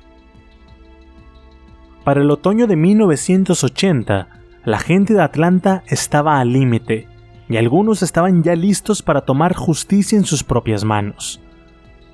[2.03, 4.27] Para el otoño de 1980,
[4.65, 7.07] la gente de Atlanta estaba al límite
[7.49, 11.41] y algunos estaban ya listos para tomar justicia en sus propias manos.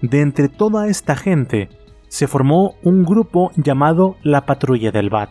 [0.01, 1.69] De entre toda esta gente,
[2.07, 5.29] se formó un grupo llamado la Patrulla del Bat,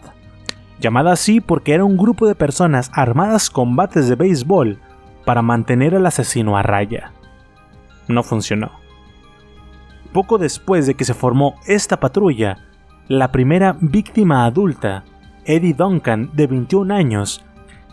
[0.80, 4.78] llamada así porque era un grupo de personas armadas con bates de béisbol
[5.24, 7.12] para mantener al asesino a raya.
[8.06, 8.70] No funcionó.
[10.12, 12.58] Poco después de que se formó esta patrulla,
[13.08, 15.04] la primera víctima adulta,
[15.48, 17.42] Eddie Duncan, de 21 años,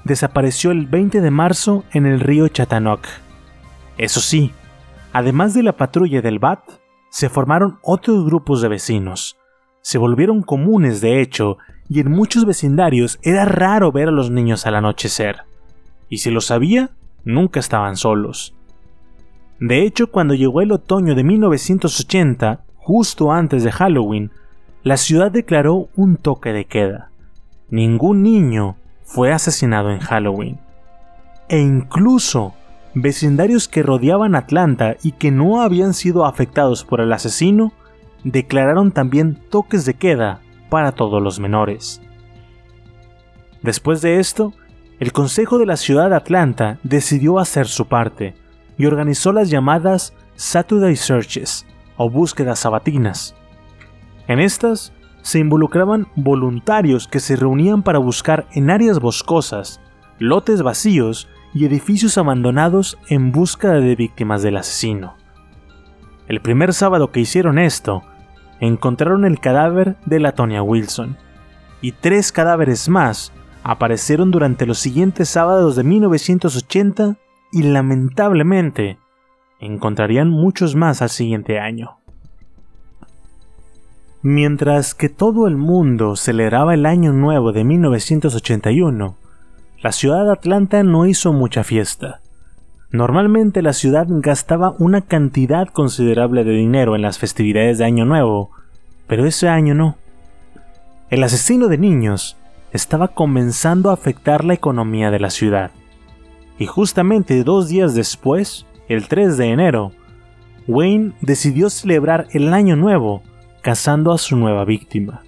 [0.04, 3.08] desapareció el 20 de marzo en el río Chattanock.
[3.98, 4.52] Eso sí,
[5.14, 6.60] además de la patrulla del BAT,
[7.10, 9.38] se formaron otros grupos de vecinos.
[9.82, 14.66] Se volvieron comunes, de hecho, y en muchos vecindarios era raro ver a los niños
[14.66, 15.44] al anochecer.
[16.10, 16.90] Y si lo sabía,
[17.24, 18.54] nunca estaban solos.
[19.62, 24.32] De hecho, cuando llegó el otoño de 1980, justo antes de Halloween,
[24.84, 27.12] la ciudad declaró un toque de queda.
[27.70, 30.60] Ningún niño fue asesinado en Halloween.
[31.50, 32.54] E incluso
[32.94, 37.74] vecindarios que rodeaban Atlanta y que no habían sido afectados por el asesino,
[38.24, 42.02] declararon también toques de queda para todos los menores.
[43.62, 44.54] Después de esto,
[45.00, 48.36] el Consejo de la Ciudad de Atlanta decidió hacer su parte
[48.78, 51.66] y organizó las llamadas Saturday Searches
[51.98, 53.36] o búsquedas sabatinas.
[54.28, 54.94] En estas
[55.26, 59.82] se involucraban voluntarios que se reunían para buscar en áreas boscosas,
[60.20, 65.16] lotes vacíos y edificios abandonados en busca de víctimas del asesino.
[66.28, 68.04] El primer sábado que hicieron esto,
[68.60, 71.18] encontraron el cadáver de la Tonya Wilson,
[71.82, 77.18] y tres cadáveres más aparecieron durante los siguientes sábados de 1980
[77.52, 79.00] y lamentablemente
[79.60, 81.98] encontrarían muchos más al siguiente año.
[84.28, 89.16] Mientras que todo el mundo celebraba el año nuevo de 1981,
[89.84, 92.22] la ciudad de Atlanta no hizo mucha fiesta.
[92.90, 98.50] Normalmente la ciudad gastaba una cantidad considerable de dinero en las festividades de Año Nuevo,
[99.06, 99.96] pero ese año no.
[101.12, 102.36] El asesino de niños
[102.72, 105.70] estaba comenzando a afectar la economía de la ciudad.
[106.58, 109.92] Y justamente dos días después, el 3 de enero,
[110.68, 113.22] Wayne decidió celebrar el año nuevo
[113.66, 115.24] cazando a su nueva víctima.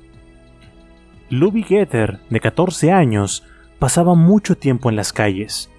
[1.32, 3.44] Luby Getter, de 14 años,
[3.80, 5.72] pasaba mucho tiempo en las calles.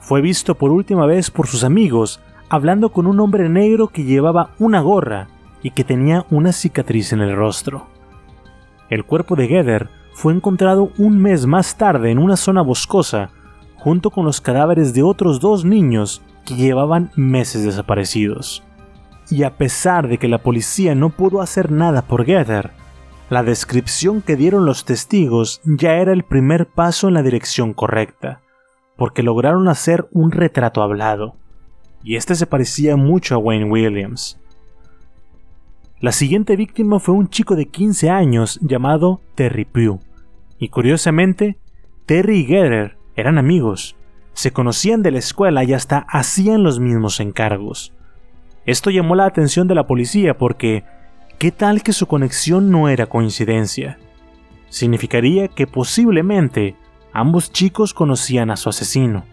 [0.00, 4.50] Fue visto por última vez por sus amigos hablando con un hombre negro que llevaba
[4.58, 5.28] una gorra
[5.62, 7.86] y que tenía una cicatriz en el rostro.
[8.90, 13.30] El cuerpo de Gether fue encontrado un mes más tarde en una zona boscosa,
[13.76, 18.64] junto con los cadáveres de otros dos niños que llevaban meses desaparecidos.
[19.32, 22.72] Y a pesar de que la policía no pudo hacer nada por Gether,
[23.30, 28.42] la descripción que dieron los testigos ya era el primer paso en la dirección correcta,
[28.94, 31.36] porque lograron hacer un retrato hablado,
[32.04, 34.38] y este se parecía mucho a Wayne Williams.
[35.98, 40.00] La siguiente víctima fue un chico de 15 años llamado Terry Pugh,
[40.58, 41.56] y curiosamente,
[42.04, 43.96] Terry y Getter eran amigos,
[44.34, 47.94] se conocían de la escuela y hasta hacían los mismos encargos.
[48.64, 50.84] Esto llamó la atención de la policía porque
[51.42, 53.98] ¿Qué tal que su conexión no era coincidencia?
[54.68, 56.76] Significaría que posiblemente
[57.12, 59.24] ambos chicos conocían a su asesino.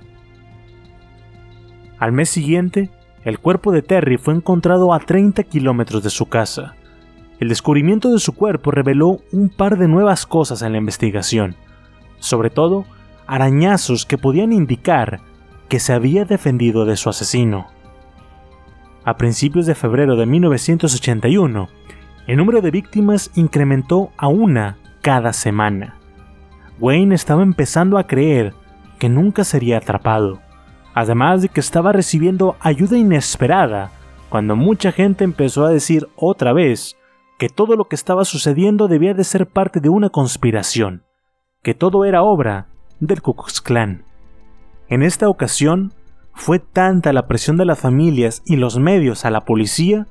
[1.99, 2.89] Al mes siguiente,
[3.23, 6.73] el cuerpo de Terry fue encontrado a 30 kilómetros de su casa.
[7.39, 11.55] El descubrimiento de su cuerpo reveló un par de nuevas cosas en la investigación,
[12.17, 12.85] sobre todo
[13.27, 15.19] arañazos que podían indicar
[15.67, 17.67] que se había defendido de su asesino.
[19.09, 21.67] A principios de febrero de 1981,
[22.27, 25.95] el número de víctimas incrementó a una cada semana.
[26.79, 28.53] Wayne estaba empezando a creer
[28.99, 30.41] que nunca sería atrapado,
[30.93, 33.89] además de que estaba recibiendo ayuda inesperada
[34.29, 36.95] cuando mucha gente empezó a decir otra vez
[37.39, 41.01] que todo lo que estaba sucediendo debía de ser parte de una conspiración,
[41.63, 42.67] que todo era obra
[42.99, 44.03] del Ku Klux Klan.
[44.87, 45.93] En esta ocasión,
[46.39, 50.07] fue tanta la presión de las familias y los medios a la policía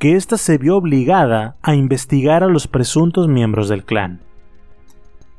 [0.00, 4.20] que ésta se vio obligada a investigar a los presuntos miembros del clan.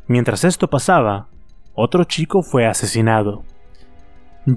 [0.07, 1.27] Mientras esto pasaba,
[1.75, 3.43] otro chico fue asesinado.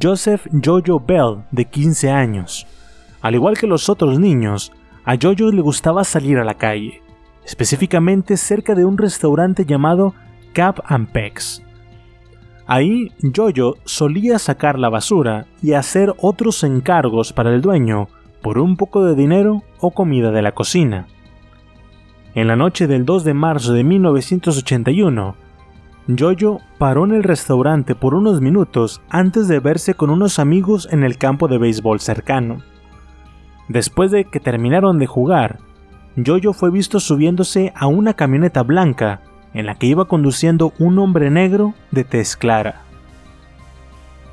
[0.00, 2.68] Joseph Jojo Bell, de 15 años.
[3.20, 4.70] Al igual que los otros niños,
[5.04, 7.02] a Jojo le gustaba salir a la calle,
[7.44, 10.14] específicamente cerca de un restaurante llamado
[10.52, 11.08] Cap and.
[12.66, 18.08] Ahí Jojo solía sacar la basura y hacer otros encargos para el dueño
[18.42, 21.06] por un poco de dinero o comida de la cocina.
[22.34, 25.36] En la noche del 2 de marzo de 1981,
[26.18, 31.04] Jojo paró en el restaurante por unos minutos antes de verse con unos amigos en
[31.04, 32.58] el campo de béisbol cercano.
[33.68, 35.58] Después de que terminaron de jugar,
[36.16, 39.20] Jojo fue visto subiéndose a una camioneta blanca
[39.55, 42.82] en la que iba conduciendo un hombre negro de tez clara.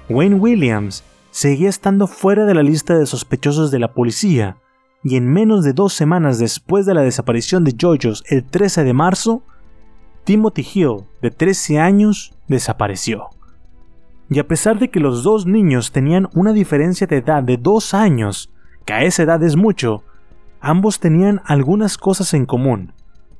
[0.09, 4.57] Wayne Williams seguía estando fuera de la lista de sospechosos de la policía,
[5.03, 8.93] y en menos de dos semanas después de la desaparición de Jojos el 13 de
[8.93, 9.43] marzo,
[10.24, 13.30] Timothy Hill, de 13 años, desapareció.
[14.30, 17.93] Y a pesar de que los dos niños tenían una diferencia de edad de dos
[17.93, 18.51] años,
[18.86, 20.03] que a esa edad es mucho,
[20.59, 22.93] ambos tenían algunas cosas en común,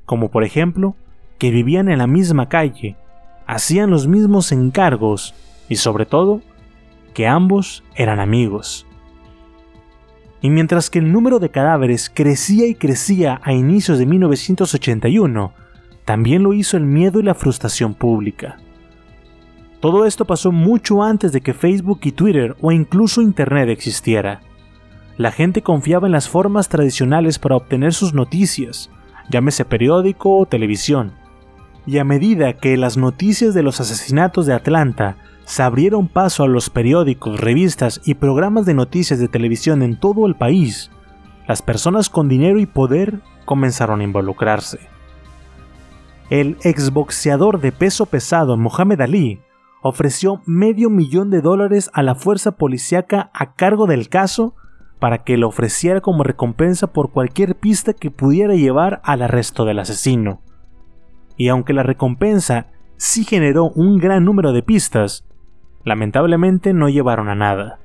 [0.06, 0.96] como por ejemplo
[1.42, 2.96] que vivían en la misma calle,
[3.48, 5.34] hacían los mismos encargos
[5.70, 6.44] y sobre todo
[7.16, 8.86] que ambos eran amigos.
[10.40, 15.52] Y mientras que el número de cadáveres crecía y crecía a inicios de 1981,
[16.06, 18.58] también lo hizo el miedo y la frustración pública.
[19.80, 24.42] Todo esto pasó mucho antes de que Facebook y Twitter o incluso Internet existiera.
[25.18, 28.92] La gente confiaba en las formas tradicionales para obtener sus noticias,
[29.32, 31.20] llámese periódico o televisión.
[31.86, 36.48] Y a medida que las noticias de los asesinatos de Atlanta se abrieron paso a
[36.48, 40.92] los periódicos, revistas y programas de noticias de televisión en todo el país,
[41.48, 44.80] las personas con dinero y poder comenzaron a involucrarse.
[46.30, 49.42] El exboxeador de peso pesado Mohamed Ali
[49.82, 54.56] ofreció medio millón de dólares a la fuerza policíaca a cargo del caso
[55.00, 59.80] para que le ofreciera como recompensa por cualquier pista que pudiera llevar al arresto del
[59.80, 60.42] asesino.
[61.42, 62.68] Y aunque la recompensa
[62.98, 65.26] sí generó un gran número de pistas,
[65.84, 67.80] lamentablemente no llevaron a nada.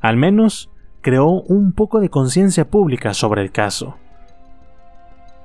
[0.00, 0.70] Al menos
[1.02, 3.96] creó un poco de conciencia pública sobre el caso.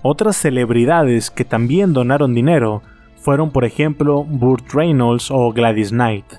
[0.03, 2.81] Otras celebridades que también donaron dinero
[3.17, 6.35] fueron por ejemplo Burt Reynolds o Gladys Knight.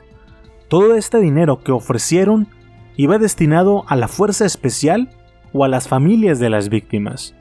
[0.69, 2.49] Todo este dinero que ofrecieron
[2.97, 5.11] iba destinado a la fuerza especial
[5.53, 7.35] o a las familias de las víctimas.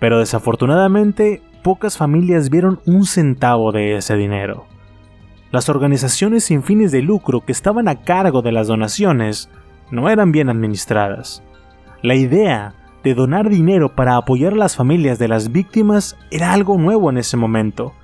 [0.00, 4.66] Pero desafortunadamente, pocas familias vieron un centavo de ese dinero.
[5.50, 9.48] Las organizaciones sin fines de lucro que estaban a cargo de las donaciones
[9.90, 11.42] no eran bien administradas.
[12.02, 16.76] La idea de donar dinero para apoyar a las familias de las víctimas era algo
[16.76, 17.94] nuevo en ese momento,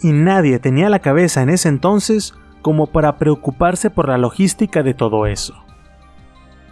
[0.00, 4.94] y nadie tenía la cabeza en ese entonces como para preocuparse por la logística de
[4.94, 5.54] todo eso.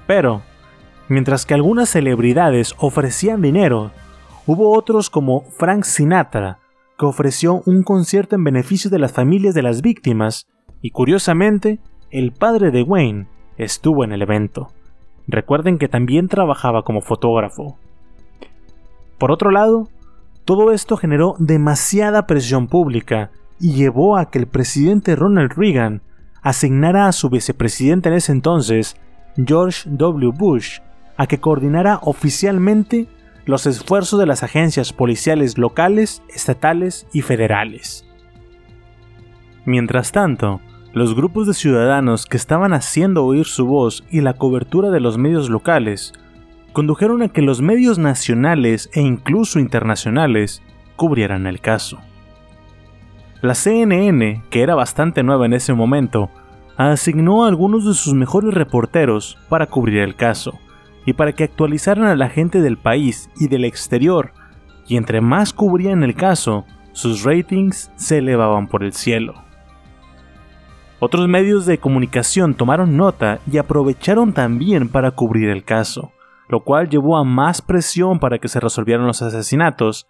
[0.06, 0.40] Pero,
[1.06, 3.90] mientras que algunas celebridades ofrecían dinero,
[4.46, 6.58] hubo otros como Frank Sinatra,
[6.98, 10.46] que ofreció un concierto en beneficio de las familias de las víctimas,
[10.82, 11.78] y curiosamente,
[12.10, 13.26] el padre de Wayne
[13.56, 14.72] estuvo en el evento.
[15.26, 17.78] Recuerden que también trabajaba como fotógrafo.
[19.18, 19.88] Por otro lado,
[20.44, 23.30] todo esto generó demasiada presión pública
[23.60, 26.02] y llevó a que el presidente Ronald Reagan
[26.42, 28.96] asignara a su vicepresidente en ese entonces,
[29.36, 30.32] George W.
[30.36, 30.80] Bush,
[31.16, 33.06] a que coordinara oficialmente
[33.50, 38.06] los esfuerzos de las agencias policiales locales, estatales y federales.
[39.66, 40.60] Mientras tanto,
[40.92, 45.18] los grupos de ciudadanos que estaban haciendo oír su voz y la cobertura de los
[45.18, 46.12] medios locales
[46.72, 50.62] condujeron a que los medios nacionales e incluso internacionales
[50.96, 51.98] cubrieran el caso.
[53.42, 56.30] La CNN, que era bastante nueva en ese momento,
[56.76, 60.58] asignó a algunos de sus mejores reporteros para cubrir el caso
[61.06, 64.32] y para que actualizaran a la gente del país y del exterior,
[64.86, 69.34] y entre más cubrían el caso, sus ratings se elevaban por el cielo.
[70.98, 76.12] Otros medios de comunicación tomaron nota y aprovecharon también para cubrir el caso,
[76.48, 80.06] lo cual llevó a más presión para que se resolvieran los asesinatos,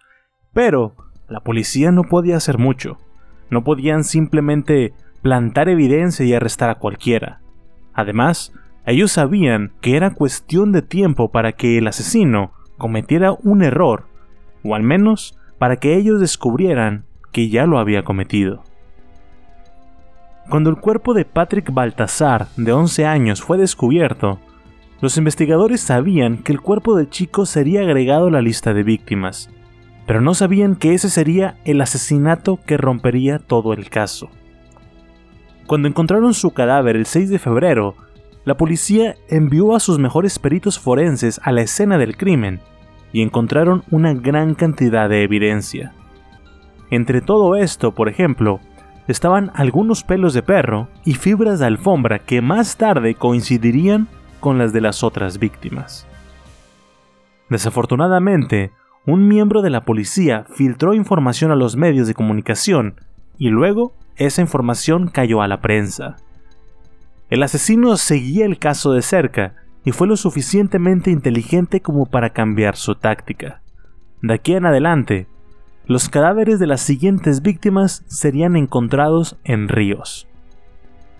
[0.53, 0.95] pero
[1.29, 2.97] la policía no podía hacer mucho.
[3.49, 7.41] No podían simplemente plantar evidencia y arrestar a cualquiera.
[7.93, 8.53] Además,
[8.91, 14.07] ellos sabían que era cuestión de tiempo para que el asesino cometiera un error,
[14.63, 18.63] o al menos para que ellos descubrieran que ya lo había cometido.
[20.49, 24.39] Cuando el cuerpo de Patrick Baltasar, de 11 años, fue descubierto,
[24.99, 29.49] los investigadores sabían que el cuerpo del chico sería agregado a la lista de víctimas,
[30.05, 34.29] pero no sabían que ese sería el asesinato que rompería todo el caso.
[35.67, 37.95] Cuando encontraron su cadáver el 6 de febrero,
[38.43, 42.59] la policía envió a sus mejores peritos forenses a la escena del crimen
[43.13, 45.93] y encontraron una gran cantidad de evidencia.
[46.89, 48.59] Entre todo esto, por ejemplo,
[49.07, 54.07] estaban algunos pelos de perro y fibras de alfombra que más tarde coincidirían
[54.39, 56.07] con las de las otras víctimas.
[57.49, 58.71] Desafortunadamente,
[59.05, 62.95] un miembro de la policía filtró información a los medios de comunicación
[63.37, 66.17] y luego esa información cayó a la prensa.
[67.31, 69.55] El asesino seguía el caso de cerca
[69.85, 73.61] y fue lo suficientemente inteligente como para cambiar su táctica.
[74.21, 75.27] De aquí en adelante,
[75.85, 80.27] los cadáveres de las siguientes víctimas serían encontrados en ríos.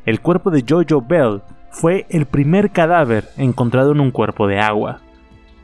[0.05, 4.99] El cuerpo de Jojo Bell fue el primer cadáver encontrado en un cuerpo de agua,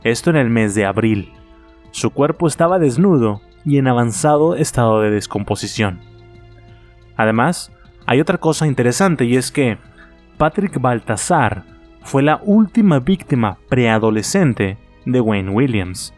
[0.02, 1.30] esto en el mes de abril.
[1.90, 6.00] Su cuerpo estaba desnudo y en avanzado estado de descomposición.
[7.18, 7.70] Además,
[8.06, 9.76] hay otra cosa interesante y es que
[10.38, 11.64] Patrick Baltasar
[12.02, 16.14] fue la última víctima preadolescente de Wayne Williams.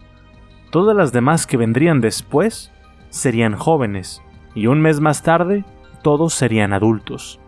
[0.71, 2.71] Todas las demás que vendrían después
[3.09, 4.23] serían jóvenes
[4.55, 5.65] y un mes más tarde
[6.03, 7.41] todos serían adultos.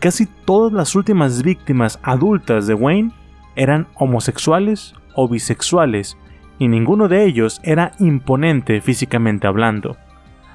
[0.00, 3.12] Casi todas las últimas víctimas adultas de Wayne
[3.54, 6.18] eran homosexuales o bisexuales
[6.58, 9.96] y ninguno de ellos era imponente físicamente hablando.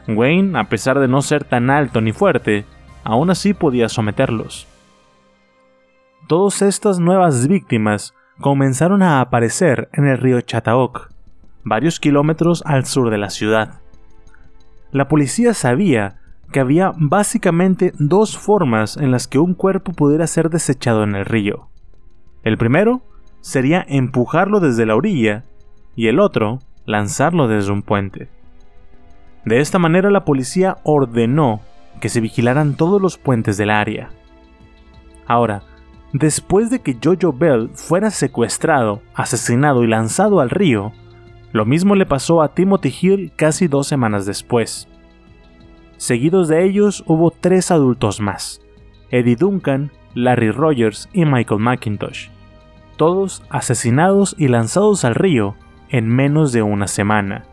[0.10, 2.66] Wayne, a pesar de no ser tan alto ni fuerte,
[3.06, 4.68] aún así podía someterlos.
[6.32, 11.14] Todas estas nuevas víctimas comenzaron a aparecer en el río Chattahoochee,
[11.66, 13.82] varios kilómetros al sur de la ciudad.
[14.94, 16.22] La policía sabía
[16.54, 21.26] que había básicamente dos formas en las que un cuerpo pudiera ser desechado en el
[21.26, 21.68] río.
[22.44, 23.02] El primero
[23.42, 25.44] sería empujarlo desde la orilla
[25.98, 28.30] y el otro lanzarlo desde un puente.
[29.44, 31.60] De esta manera la policía ordenó
[32.00, 34.12] que se vigilaran todos los puentes del área.
[35.28, 35.64] Ahora,
[36.14, 40.91] después de que Jojo Bell fuera secuestrado, asesinado y lanzado al río,
[41.51, 44.88] lo mismo le pasó a Timothy Hill casi dos semanas después.
[45.97, 48.62] Seguidos de ellos hubo tres adultos más,
[49.09, 52.30] Eddie Duncan, Larry Rogers y Michael McIntosh,
[52.97, 55.55] todos asesinados y lanzados al río
[55.89, 57.43] en menos de una semana.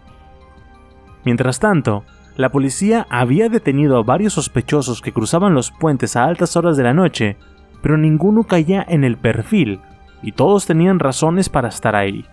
[1.24, 2.04] Mientras tanto,
[2.36, 6.84] la policía había detenido a varios sospechosos que cruzaban los puentes a altas horas de
[6.84, 7.36] la noche
[7.83, 9.81] pero ninguno caía en el perfil
[10.22, 12.26] y todos tenían razones para estar ahí.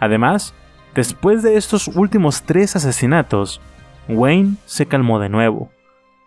[0.00, 0.54] Además,
[0.94, 3.60] después de estos últimos tres asesinatos,
[4.08, 5.70] Wayne se calmó de nuevo.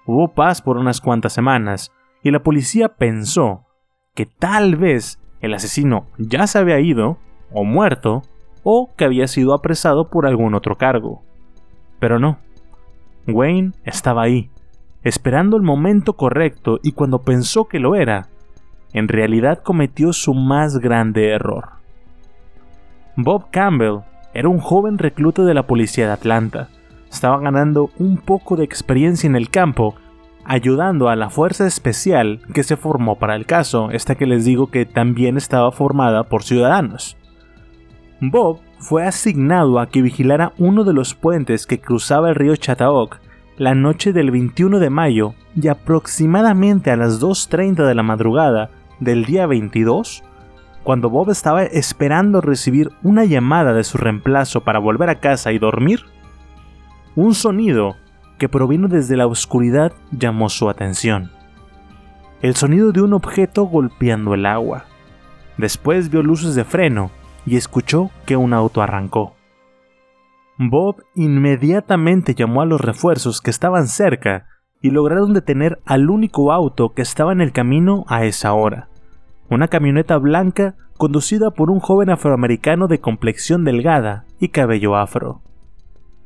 [0.06, 1.92] Hubo paz por unas cuantas semanas
[2.24, 3.66] y la policía pensó
[4.14, 7.18] que tal vez el asesino ya se había ido,
[7.52, 8.24] o muerto,
[8.64, 11.24] o que había sido apresado por algún otro cargo.
[12.00, 12.40] Pero no.
[13.28, 14.50] Wayne estaba ahí,
[15.04, 18.30] esperando el momento correcto y cuando pensó que lo era,
[18.96, 21.66] en realidad cometió su más grande error.
[23.18, 24.00] Bob Campbell
[24.34, 26.70] era un joven recluta de la policía de Atlanta.
[27.12, 29.96] Estaba ganando un poco de experiencia en el campo,
[30.46, 34.68] ayudando a la fuerza especial que se formó para el caso, esta que les digo
[34.68, 37.18] que también estaba formada por ciudadanos.
[38.22, 43.20] Bob fue asignado a que vigilara uno de los puentes que cruzaba el río Chattahoochee
[43.58, 48.70] la noche del 21 de mayo y aproximadamente a las 2.30 de la madrugada
[49.00, 50.24] del día 22,
[50.84, 55.60] cuando Bob estaba esperando recibir una llamada de su reemplazo para volver a casa y
[55.60, 56.02] dormir,
[57.16, 57.96] un sonido
[58.38, 61.32] que provino desde la oscuridad llamó su atención.
[62.42, 64.86] El sonido de un objeto golpeando el agua.
[65.58, 67.12] Después vio luces de freno
[67.46, 69.36] y escuchó que un auto arrancó.
[70.58, 74.48] Bob inmediatamente llamó a los refuerzos que estaban cerca
[74.82, 78.88] y lograron detener al único auto que estaba en el camino a esa hora.
[79.50, 85.42] Una camioneta blanca conducida por un joven afroamericano de complexión delgada y cabello afro.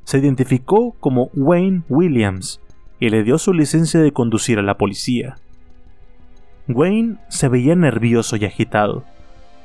[0.04, 2.62] Se identificó como Wayne Williams
[3.00, 5.36] y le dio su licencia de conducir a la policía.
[6.68, 9.04] Wayne se veía nervioso y agitado.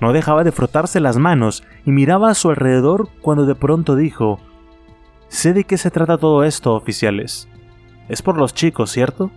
[0.00, 4.40] No dejaba de frotarse las manos y miraba a su alrededor cuando de pronto dijo,
[5.28, 7.48] Sé de qué se trata todo esto, oficiales.
[8.08, 9.30] Es por los chicos, ¿cierto?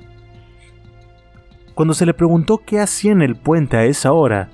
[1.74, 4.50] Cuando se le preguntó qué hacía en el puente a esa hora,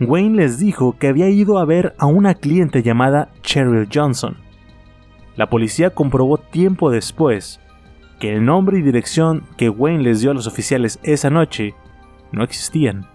[0.00, 4.36] Wayne les dijo que había ido a ver a una cliente llamada Cheryl Johnson.
[5.36, 7.60] La policía comprobó tiempo después
[8.20, 11.74] que el nombre y dirección que Wayne les dio a los oficiales esa noche
[12.32, 13.06] no existían.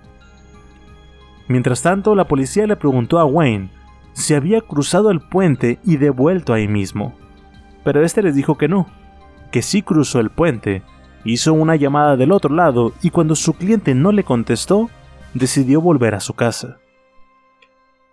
[1.48, 3.70] Mientras tanto, la policía le preguntó a Wayne
[4.14, 7.16] si había cruzado el puente y devuelto ahí mismo.
[7.84, 8.88] Pero este les dijo que no,
[9.54, 10.82] que sí cruzó el puente,
[11.24, 14.90] hizo una llamada del otro lado y cuando su cliente no le contestó,
[15.36, 16.80] decidió volver a su casa.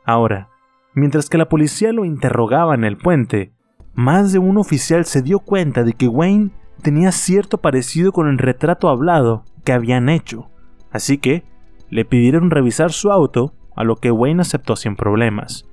[0.04, 0.50] Ahora,
[0.92, 3.54] mientras que la policía lo interrogaba en el puente,
[3.94, 6.50] más de un oficial se dio cuenta de que Wayne
[6.82, 10.50] tenía cierto parecido con el retrato hablado que habían hecho,
[10.92, 11.44] así que
[11.88, 15.64] le pidieron revisar su auto, a lo que Wayne aceptó sin problemas.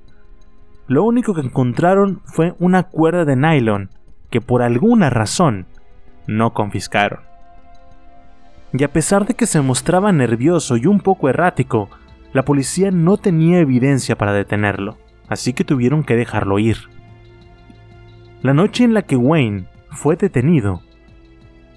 [0.86, 3.90] Lo único que encontraron fue una cuerda de nylon
[4.30, 5.66] que por alguna razón
[6.26, 7.20] no confiscaron.
[8.72, 11.88] Y a pesar de que se mostraba nervioso y un poco errático,
[12.32, 14.98] la policía no tenía evidencia para detenerlo,
[15.28, 16.76] así que tuvieron que dejarlo ir.
[18.42, 20.82] La noche en la que Wayne fue detenido,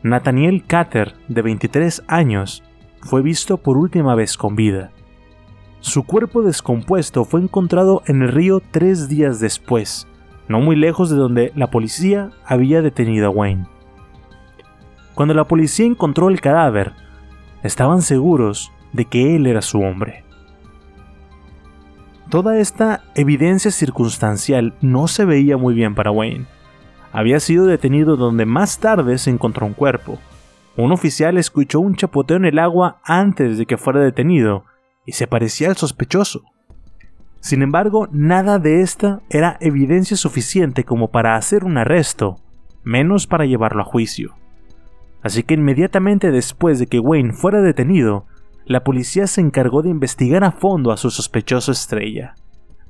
[0.04, 2.64] Nathaniel Cater, de 23 años,
[3.02, 4.92] fue visto por última vez con vida.
[5.80, 10.08] Su cuerpo descompuesto fue encontrado en el río tres días después,
[10.52, 13.66] no muy lejos de donde la policía había detenido a Wayne.
[15.16, 16.94] Cuando la policía encontró el cadáver,
[17.64, 20.24] estaban seguros de que él era su hombre.
[22.30, 26.46] Toda esta evidencia circunstancial no se veía muy bien para Wayne.
[27.12, 30.18] Había sido detenido donde más tarde se encontró un cuerpo.
[30.78, 34.64] Un oficial escuchó un chapoteo en el agua antes de que fuera detenido
[35.06, 36.44] y se parecía al sospechoso.
[37.42, 42.38] Sin embargo, nada de esta era evidencia suficiente como para hacer un arresto,
[42.84, 44.36] menos para llevarlo a juicio.
[45.24, 48.26] Así que inmediatamente después de que Wayne fuera detenido,
[48.66, 52.36] la policía se encargó de investigar a fondo a su sospechoso estrella.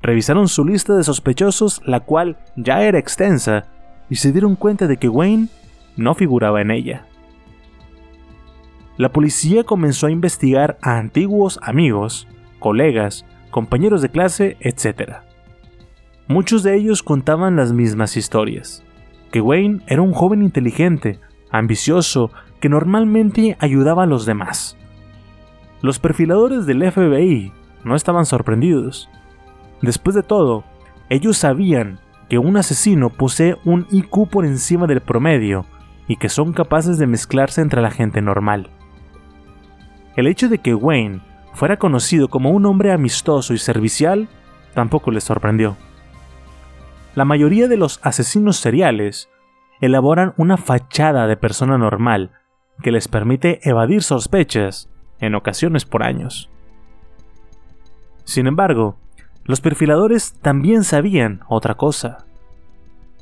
[0.02, 3.68] Revisaron su lista de sospechosos, la cual ya era extensa,
[4.10, 5.48] y se dieron cuenta de que Wayne
[5.96, 7.06] no figuraba en ella.
[8.98, 12.28] La policía comenzó a investigar a antiguos amigos,
[12.60, 15.18] colegas, compañeros de clase, etc.
[16.28, 18.84] Muchos de ellos contaban las mismas historias,
[19.32, 21.20] que Wayne era un joven inteligente,
[21.52, 24.78] ambicioso, que normalmente ayudaba a los demás.
[25.82, 27.52] Los perfiladores del FBI
[27.84, 29.10] no estaban sorprendidos.
[29.82, 30.64] Después de todo,
[31.10, 32.00] ellos sabían
[32.30, 35.66] que un asesino posee un IQ por encima del promedio
[36.08, 38.70] y que son capaces de mezclarse entre la gente normal.
[40.16, 41.22] El hecho de que Wayne
[41.54, 44.28] fuera conocido como un hombre amistoso y servicial
[44.74, 45.78] tampoco les sorprendió.
[47.16, 49.30] La mayoría de los asesinos seriales
[49.82, 52.32] elaboran una fachada de persona normal
[52.82, 54.90] que les permite evadir sospechas
[55.20, 56.50] en ocasiones por años.
[58.24, 58.98] Sin embargo,
[59.44, 62.26] los perfiladores también sabían otra cosa,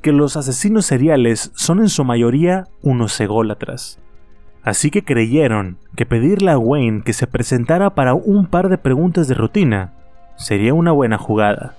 [0.02, 3.98] que los asesinos seriales son en su mayoría unos ególatras.
[4.62, 9.26] Así que creyeron que pedirle a Wayne que se presentara para un par de preguntas
[9.28, 9.92] de rutina
[10.36, 11.74] sería una buena jugada.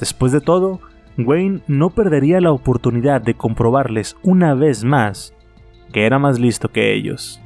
[0.00, 0.80] Después de todo,
[1.18, 5.34] Wayne no perdería la oportunidad de comprobarles una vez más
[5.92, 7.40] que era más listo que ellos.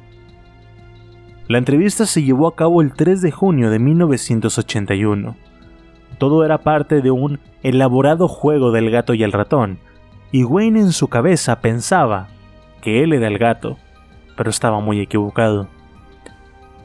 [1.47, 5.35] La entrevista se llevó a cabo el 3 de junio de 1981.
[6.17, 9.79] Todo era parte de un elaborado juego del gato y el ratón,
[10.31, 12.27] y Wayne en su cabeza pensaba
[12.81, 13.77] que él era el gato,
[14.37, 15.67] pero estaba muy equivocado.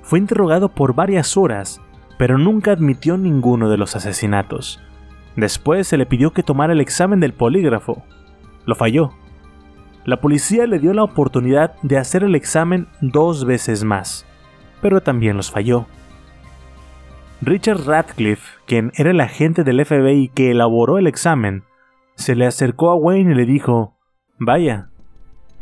[0.03, 1.81] Fue interrogado por varias horas,
[2.19, 4.83] pero nunca admitió ninguno de los asesinatos.
[5.37, 8.03] Después se le pidió que tomara el examen del polígrafo.
[8.67, 9.13] Lo falló.
[10.05, 14.27] La policía le dio la oportunidad de hacer el examen dos veces más,
[14.81, 15.87] pero también los falló.
[17.41, 21.65] Richard Radcliffe, quien era el agente del FBI que elaboró el examen,
[22.15, 23.97] se le acercó a Wayne y le dijo,
[24.39, 24.91] Vaya,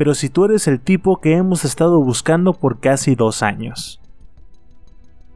[0.00, 4.00] pero si tú eres el tipo que hemos estado buscando por casi dos años.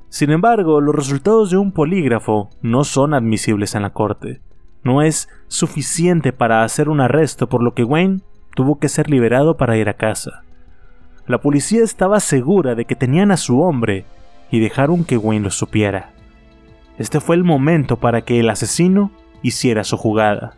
[0.09, 4.41] Sin embargo, los resultados de un polígrafo no son admisibles en la corte.
[4.83, 8.23] No es suficiente para hacer un arresto, por lo que Wayne
[8.57, 10.45] tuvo que ser liberado para ir a casa.
[11.27, 14.07] La policía estaba segura de que tenían a su hombre
[14.51, 16.15] y dejaron que Wayne lo supiera.
[16.97, 19.11] Este fue el momento para que el asesino
[19.43, 20.57] hiciera su jugada.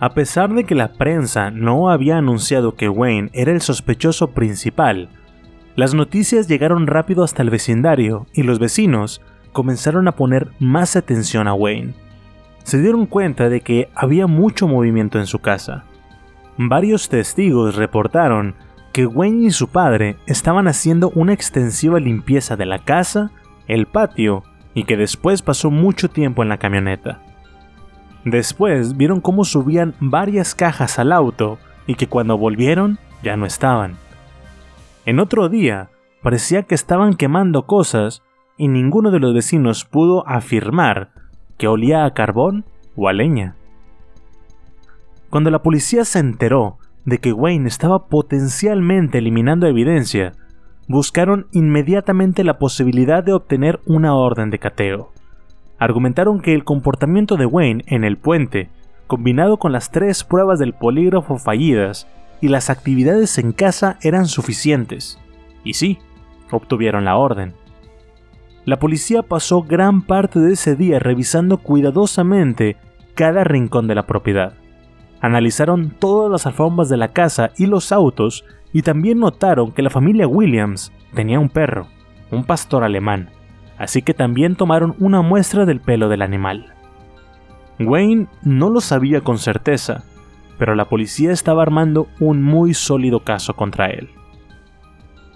[0.00, 5.10] A pesar de que la prensa no había anunciado que Wayne era el sospechoso principal,
[5.76, 9.20] las noticias llegaron rápido hasta el vecindario y los vecinos
[9.52, 11.92] comenzaron a poner más atención a Wayne.
[12.64, 15.84] Se dieron cuenta de que había mucho movimiento en su casa.
[16.56, 18.54] Varios testigos reportaron
[18.92, 23.32] que Wayne y su padre estaban haciendo una extensiva limpieza de la casa,
[23.66, 27.22] el patio y que después pasó mucho tiempo en la camioneta.
[28.24, 33.96] Después vieron cómo subían varias cajas al auto y que cuando volvieron ya no estaban.
[35.06, 35.90] En otro día,
[36.22, 38.22] parecía que estaban quemando cosas
[38.56, 41.12] y ninguno de los vecinos pudo afirmar
[41.56, 42.64] que olía a carbón
[42.96, 43.56] o a leña.
[45.30, 50.32] Cuando la policía se enteró de que Wayne estaba potencialmente eliminando evidencia,
[50.88, 55.12] buscaron inmediatamente la posibilidad de obtener una orden de cateo.
[55.80, 58.68] Argumentaron que el comportamiento de Wayne en el puente,
[59.06, 62.06] combinado con las tres pruebas del polígrafo fallidas,
[62.42, 65.18] y las actividades en casa eran suficientes.
[65.64, 65.98] Y sí,
[66.50, 67.54] obtuvieron la orden.
[68.66, 72.76] La policía pasó gran parte de ese día revisando cuidadosamente
[73.14, 74.52] cada rincón de la propiedad.
[75.22, 79.90] Analizaron todas las alfombras de la casa y los autos y también notaron que la
[79.90, 81.86] familia Williams tenía un perro,
[82.30, 83.30] un pastor alemán,
[83.80, 86.74] así que también tomaron una muestra del pelo del animal.
[87.78, 90.04] Wayne no lo sabía con certeza,
[90.58, 94.10] pero la policía estaba armando un muy sólido caso contra él.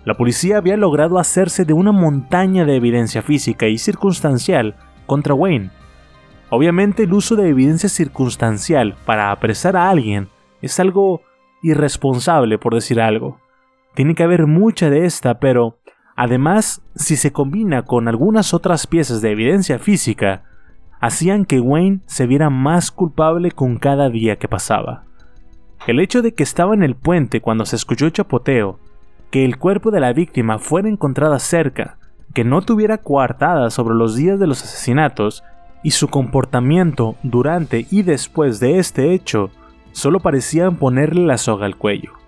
[0.05, 4.75] La policía había logrado hacerse de una montaña de evidencia física y circunstancial
[5.07, 5.71] contra Wayne.
[6.51, 10.29] Obviamente el uso de evidencia circunstancial para apresar a alguien
[10.61, 11.23] es algo
[11.63, 13.41] irresponsable por decir algo.
[13.95, 15.79] Tiene que haber mucha de esta, pero
[16.17, 20.45] además, si se combina con algunas otras piezas de evidencia física,
[21.01, 25.05] hacían que Wayne se viera más culpable con cada día que pasaba.
[25.87, 28.79] El hecho de que estaba en el puente cuando se escuchó el chapoteo,
[29.31, 31.99] que el cuerpo de la víctima fuera encontrada cerca,
[32.33, 35.45] que no tuviera coartada sobre los días de los asesinatos
[35.83, 39.51] y su comportamiento durante y después de este hecho
[39.93, 42.24] solo parecían ponerle la soga al cuello.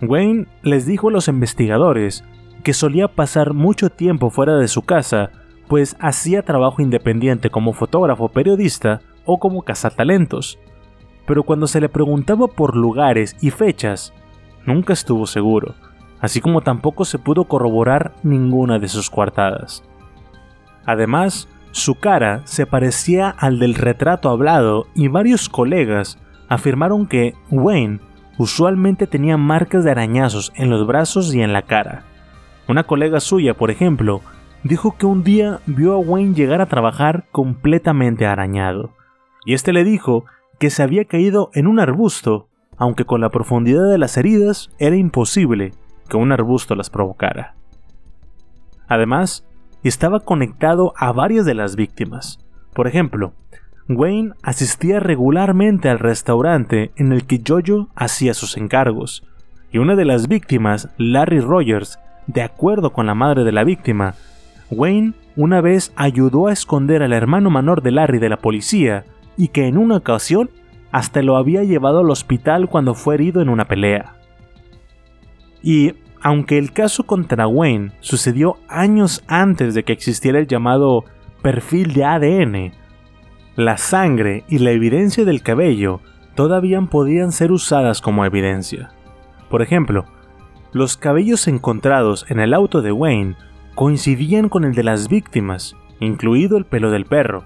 [0.00, 2.24] Wayne les dijo a los investigadores
[2.62, 5.30] que solía pasar mucho tiempo fuera de su casa,
[5.68, 10.58] pues hacía trabajo independiente como fotógrafo, periodista o como cazatalentos,
[11.26, 14.14] pero cuando se le preguntaba por lugares y fechas,
[14.64, 15.74] nunca estuvo seguro,
[16.20, 19.84] así como tampoco se pudo corroborar ninguna de sus coartadas.
[20.86, 26.18] Además, su cara se parecía al del retrato hablado y varios colegas
[26.48, 28.00] afirmaron que Wayne
[28.38, 32.04] usualmente tenía marcas de arañazos en los brazos y en la cara.
[32.68, 34.22] Una colega suya, por ejemplo,
[34.62, 38.90] dijo que un día vio a Wayne llegar a trabajar completamente arañado,
[39.44, 40.24] y este le dijo
[40.58, 44.96] que se había caído en un arbusto, aunque con la profundidad de las heridas era
[44.96, 45.72] imposible
[46.08, 47.54] que un arbusto las provocara.
[48.86, 49.46] Además,
[49.82, 52.38] estaba conectado a varias de las víctimas.
[52.74, 53.32] Por ejemplo,
[53.88, 59.24] Wayne asistía regularmente al restaurante en el que Jojo hacía sus encargos,
[59.72, 64.14] y una de las víctimas, Larry Rogers, de acuerdo con la madre de la víctima,
[64.70, 69.04] Wayne una vez ayudó a esconder al hermano menor de Larry de la policía
[69.36, 70.50] y que en una ocasión
[70.90, 74.16] hasta lo había llevado al hospital cuando fue herido en una pelea.
[75.62, 81.04] Y aunque el caso contra Wayne sucedió años antes de que existiera el llamado
[81.42, 82.72] perfil de ADN,
[83.58, 86.00] la sangre y la evidencia del cabello
[86.36, 88.92] todavía podían ser usadas como evidencia.
[89.50, 90.04] Por ejemplo,
[90.72, 93.34] los cabellos encontrados en el auto de Wayne
[93.74, 97.42] coincidían con el de las víctimas, incluido el pelo del perro.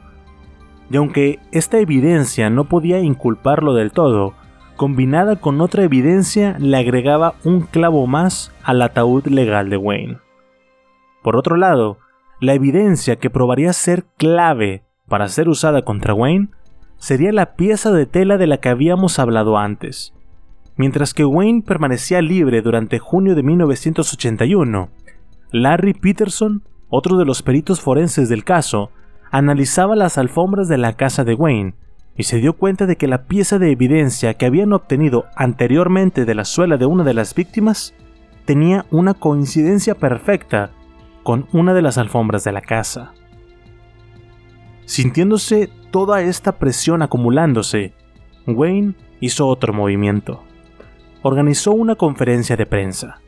[0.90, 4.34] Y aunque esta evidencia no podía inculparlo del todo,
[4.76, 10.18] combinada con otra evidencia le agregaba un clavo más al ataúd legal de Wayne.
[11.22, 12.01] Por otro lado,
[12.39, 14.82] la evidencia que probaría ser clave
[15.12, 16.48] para ser usada contra Wayne
[16.97, 20.14] sería la pieza de tela de la que habíamos hablado antes.
[20.76, 24.89] Mientras que Wayne permanecía libre durante junio de 1981,
[25.51, 28.90] Larry Peterson, otro de los peritos forenses del caso,
[29.30, 31.74] analizaba las alfombras de la casa de Wayne
[32.16, 36.34] y se dio cuenta de que la pieza de evidencia que habían obtenido anteriormente de
[36.34, 37.93] la suela de una de las víctimas
[38.47, 40.70] tenía una coincidencia perfecta
[41.22, 43.12] con una de las alfombras de la casa.
[44.93, 47.94] Sintiéndose toda esta presión acumulándose,
[48.47, 50.43] Wayne hizo otro movimiento.
[51.23, 53.23] Organizó una conferencia de prensa.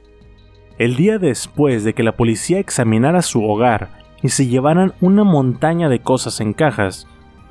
[0.76, 3.88] El día después de que la policía examinara su hogar
[4.22, 7.06] y se llevaran una montaña de cosas en cajas,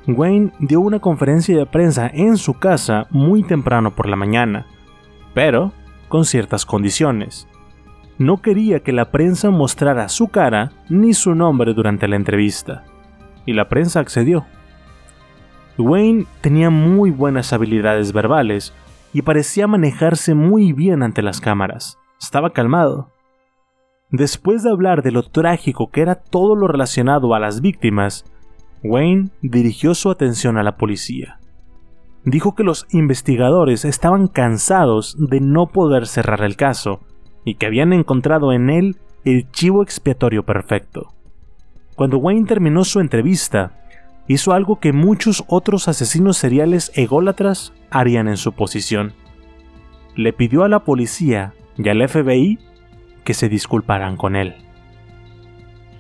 [0.06, 4.68] Wayne dio una conferencia de prensa en su casa muy temprano por la mañana,
[5.34, 5.72] pero
[6.07, 7.48] con ciertas condiciones.
[8.19, 12.84] No quería que la prensa mostrara su cara ni su nombre durante la entrevista,
[13.45, 14.45] y la prensa accedió.
[15.78, 18.74] Wayne tenía muy buenas habilidades verbales
[19.14, 21.98] y parecía manejarse muy bien ante las cámaras.
[22.20, 23.10] Estaba calmado.
[24.10, 28.26] Después de hablar de lo trágico que era todo lo relacionado a las víctimas,
[28.84, 31.40] Wayne dirigió su atención a la policía.
[32.26, 37.02] Dijo que los investigadores estaban cansados de no poder cerrar el caso
[37.44, 41.14] y que habían encontrado en él el chivo expiatorio perfecto.
[41.95, 43.72] Cuando Wayne terminó su entrevista,
[44.28, 49.14] hizo algo que muchos otros asesinos seriales ególatras harían en su posición.
[50.15, 52.60] Le pidió a la policía y al FBI
[53.24, 54.56] que se disculparan con él.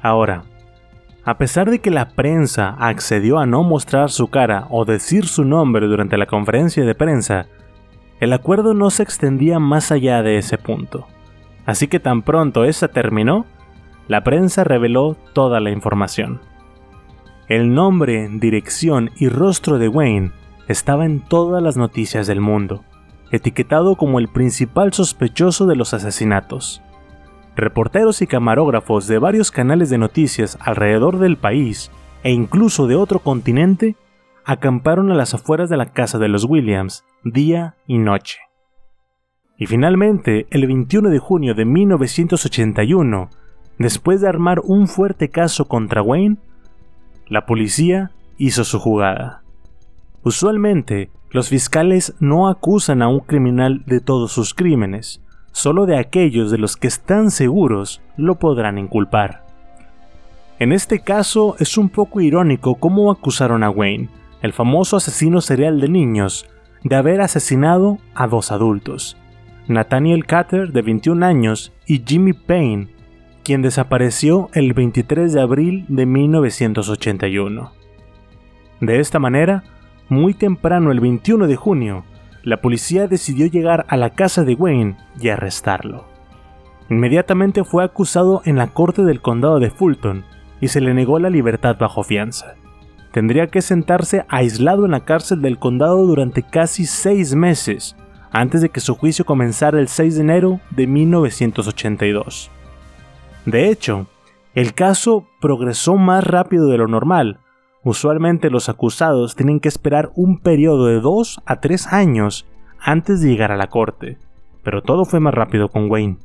[0.01, 0.43] Ahora,
[1.25, 5.45] a pesar de que la prensa accedió a no mostrar su cara o decir su
[5.45, 7.47] nombre durante la conferencia de prensa,
[8.19, 11.07] el acuerdo no se extendía más allá de ese punto.
[11.65, 13.45] Así que tan pronto esa terminó,
[14.07, 16.41] la prensa reveló toda la información.
[17.47, 20.31] El nombre, dirección y rostro de Wayne
[20.67, 22.83] estaba en todas las noticias del mundo,
[23.31, 26.81] etiquetado como el principal sospechoso de los asesinatos
[27.55, 31.91] reporteros y camarógrafos de varios canales de noticias alrededor del país
[32.23, 33.95] e incluso de otro continente
[34.45, 38.39] acamparon a las afueras de la casa de los Williams día y noche.
[39.57, 43.29] Y finalmente, el 21 de junio de 1981,
[43.77, 46.37] después de armar un fuerte caso contra Wayne,
[47.27, 49.41] la policía hizo su jugada.
[50.23, 55.21] Usualmente, los fiscales no acusan a un criminal de todos sus crímenes,
[55.51, 59.43] solo de aquellos de los que están seguros lo podrán inculpar.
[60.59, 64.09] En este caso es un poco irónico cómo acusaron a Wayne,
[64.41, 66.45] el famoso asesino serial de niños,
[66.83, 69.17] de haber asesinado a dos adultos,
[69.67, 72.89] Nathaniel Cutter de 21 años y Jimmy Payne,
[73.43, 77.71] quien desapareció el 23 de abril de 1981.
[78.79, 79.63] De esta manera,
[80.09, 82.05] muy temprano el 21 de junio,
[82.43, 86.05] la policía decidió llegar a la casa de Wayne y arrestarlo.
[86.89, 90.25] Inmediatamente fue acusado en la corte del condado de Fulton
[90.59, 92.55] y se le negó la libertad bajo fianza.
[93.11, 97.95] Tendría que sentarse aislado en la cárcel del condado durante casi seis meses,
[98.31, 102.51] antes de que su juicio comenzara el 6 de enero de 1982.
[103.45, 104.07] De hecho,
[104.55, 107.39] el caso progresó más rápido de lo normal,
[107.85, 112.45] Usualmente los acusados tienen que esperar un periodo de 2 a 3 años
[112.79, 114.17] antes de llegar a la corte,
[114.63, 116.17] pero todo fue más rápido con Wayne.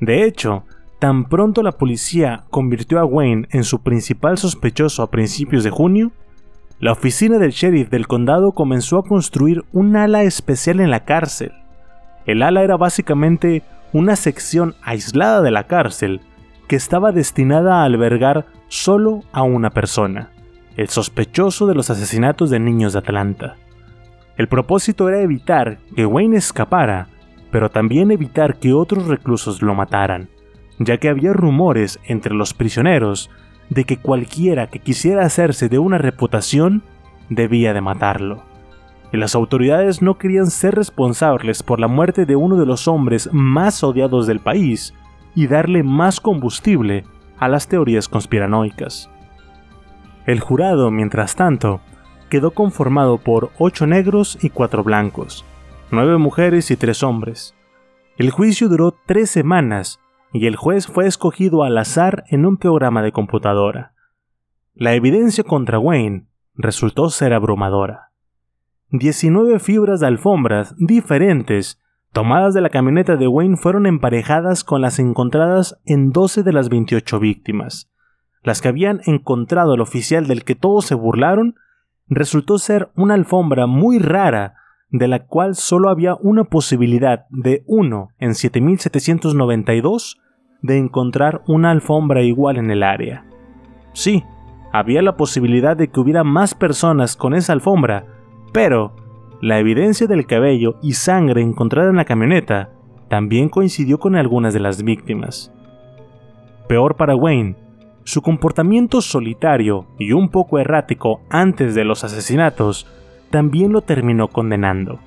[0.00, 0.64] De hecho,
[0.98, 6.10] tan pronto la policía convirtió a Wayne en su principal sospechoso a principios de junio,
[6.80, 11.52] la oficina del sheriff del condado comenzó a construir un ala especial en la cárcel.
[12.26, 13.62] El ala era básicamente
[13.92, 16.20] una sección aislada de la cárcel
[16.68, 20.30] que estaba destinada a albergar solo a una persona
[20.80, 23.56] el sospechoso de los asesinatos de niños de Atlanta.
[24.38, 27.08] El propósito era evitar que Wayne escapara,
[27.50, 30.30] pero también evitar que otros reclusos lo mataran,
[30.78, 33.28] ya que había rumores entre los prisioneros
[33.68, 36.82] de que cualquiera que quisiera hacerse de una reputación
[37.28, 38.42] debía de matarlo.
[39.12, 43.28] Y las autoridades no querían ser responsables por la muerte de uno de los hombres
[43.32, 44.94] más odiados del país
[45.34, 47.04] y darle más combustible
[47.38, 49.10] a las teorías conspiranoicas.
[50.26, 51.80] El jurado, mientras tanto,
[52.28, 55.44] quedó conformado por ocho negros y cuatro blancos,
[55.90, 57.54] nueve mujeres y tres hombres.
[58.16, 59.98] El juicio duró tres semanas
[60.32, 63.94] y el juez fue escogido al azar en un programa de computadora.
[64.74, 68.09] La evidencia contra Wayne resultó ser abrumadora.
[68.92, 71.80] 19 fibras de alfombras diferentes
[72.12, 76.68] tomadas de la camioneta de Wayne fueron emparejadas con las encontradas en 12 de las
[76.68, 77.88] 28 víctimas.
[78.42, 81.54] Las que habían encontrado el oficial del que todos se burlaron
[82.08, 84.54] resultó ser una alfombra muy rara
[84.90, 90.20] de la cual solo había una posibilidad de 1 en 7792
[90.62, 93.24] de encontrar una alfombra igual en el área.
[93.92, 94.24] Sí,
[94.72, 98.06] había la posibilidad de que hubiera más personas con esa alfombra,
[98.52, 98.92] pero
[99.40, 102.70] la evidencia del cabello y sangre encontrada en la camioneta
[103.08, 105.52] también coincidió con algunas de las víctimas.
[106.68, 107.56] Peor para Wayne,
[108.04, 112.86] su comportamiento solitario y un poco errático antes de los asesinatos
[113.30, 114.98] también lo terminó condenando,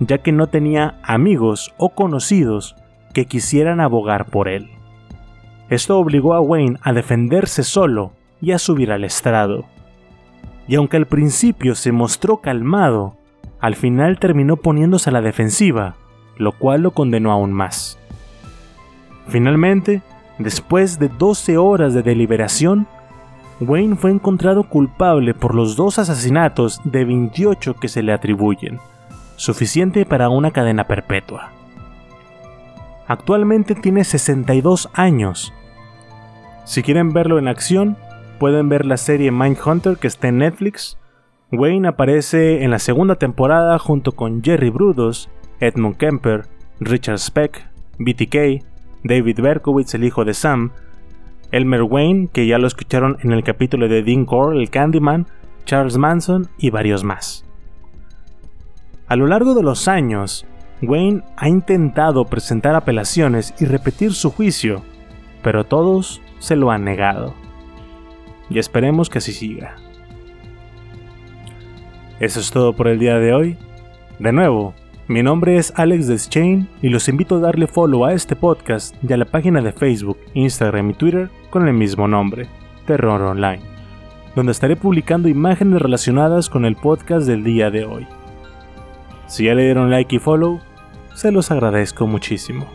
[0.00, 2.76] ya que no tenía amigos o conocidos
[3.14, 4.70] que quisieran abogar por él.
[5.70, 9.64] Esto obligó a Wayne a defenderse solo y a subir al estrado.
[10.68, 13.16] Y aunque al principio se mostró calmado,
[13.60, 15.96] al final terminó poniéndose a la defensiva,
[16.36, 17.98] lo cual lo condenó aún más.
[19.28, 20.02] Finalmente,
[20.38, 22.86] después de 12 horas de deliberación,
[23.60, 28.78] Wayne fue encontrado culpable por los dos asesinatos de 28 que se le atribuyen,
[29.36, 31.52] suficiente para una cadena perpetua.
[33.08, 35.54] Actualmente tiene 62 años.
[36.64, 37.96] Si quieren verlo en acción,
[38.38, 40.98] pueden ver la serie Mindhunter que está en Netflix.
[41.52, 45.28] Wayne aparece en la segunda temporada junto con Jerry Brudos,
[45.60, 46.46] Edmund Kemper,
[46.80, 47.66] Richard Speck,
[47.98, 48.64] BTK,
[49.04, 50.72] David Berkowitz, el hijo de Sam,
[51.52, 55.26] Elmer Wayne, que ya lo escucharon en el capítulo de Dean Core, el Candyman,
[55.64, 57.44] Charles Manson y varios más.
[59.08, 60.46] A lo largo de los años,
[60.82, 64.82] Wayne ha intentado presentar apelaciones y repetir su juicio,
[65.42, 67.45] pero todos se lo han negado.
[68.50, 69.76] Y esperemos que así siga.
[72.20, 73.58] Eso es todo por el día de hoy.
[74.18, 74.74] De nuevo,
[75.08, 79.12] mi nombre es Alex Deschain y los invito a darle follow a este podcast y
[79.12, 82.48] a la página de Facebook, Instagram y Twitter con el mismo nombre,
[82.86, 83.60] Terror Online,
[84.34, 88.06] donde estaré publicando imágenes relacionadas con el podcast del día de hoy.
[89.28, 90.60] Si ya le dieron like y follow,
[91.14, 92.66] se los agradezco muchísimo.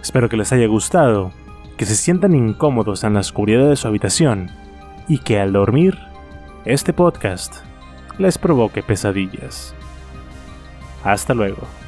[0.00, 1.32] Espero que les haya gustado,
[1.80, 4.50] que se sientan incómodos en la oscuridad de su habitación
[5.08, 5.98] y que al dormir,
[6.66, 7.64] este podcast
[8.18, 9.74] les provoque pesadillas.
[11.04, 11.79] Hasta luego.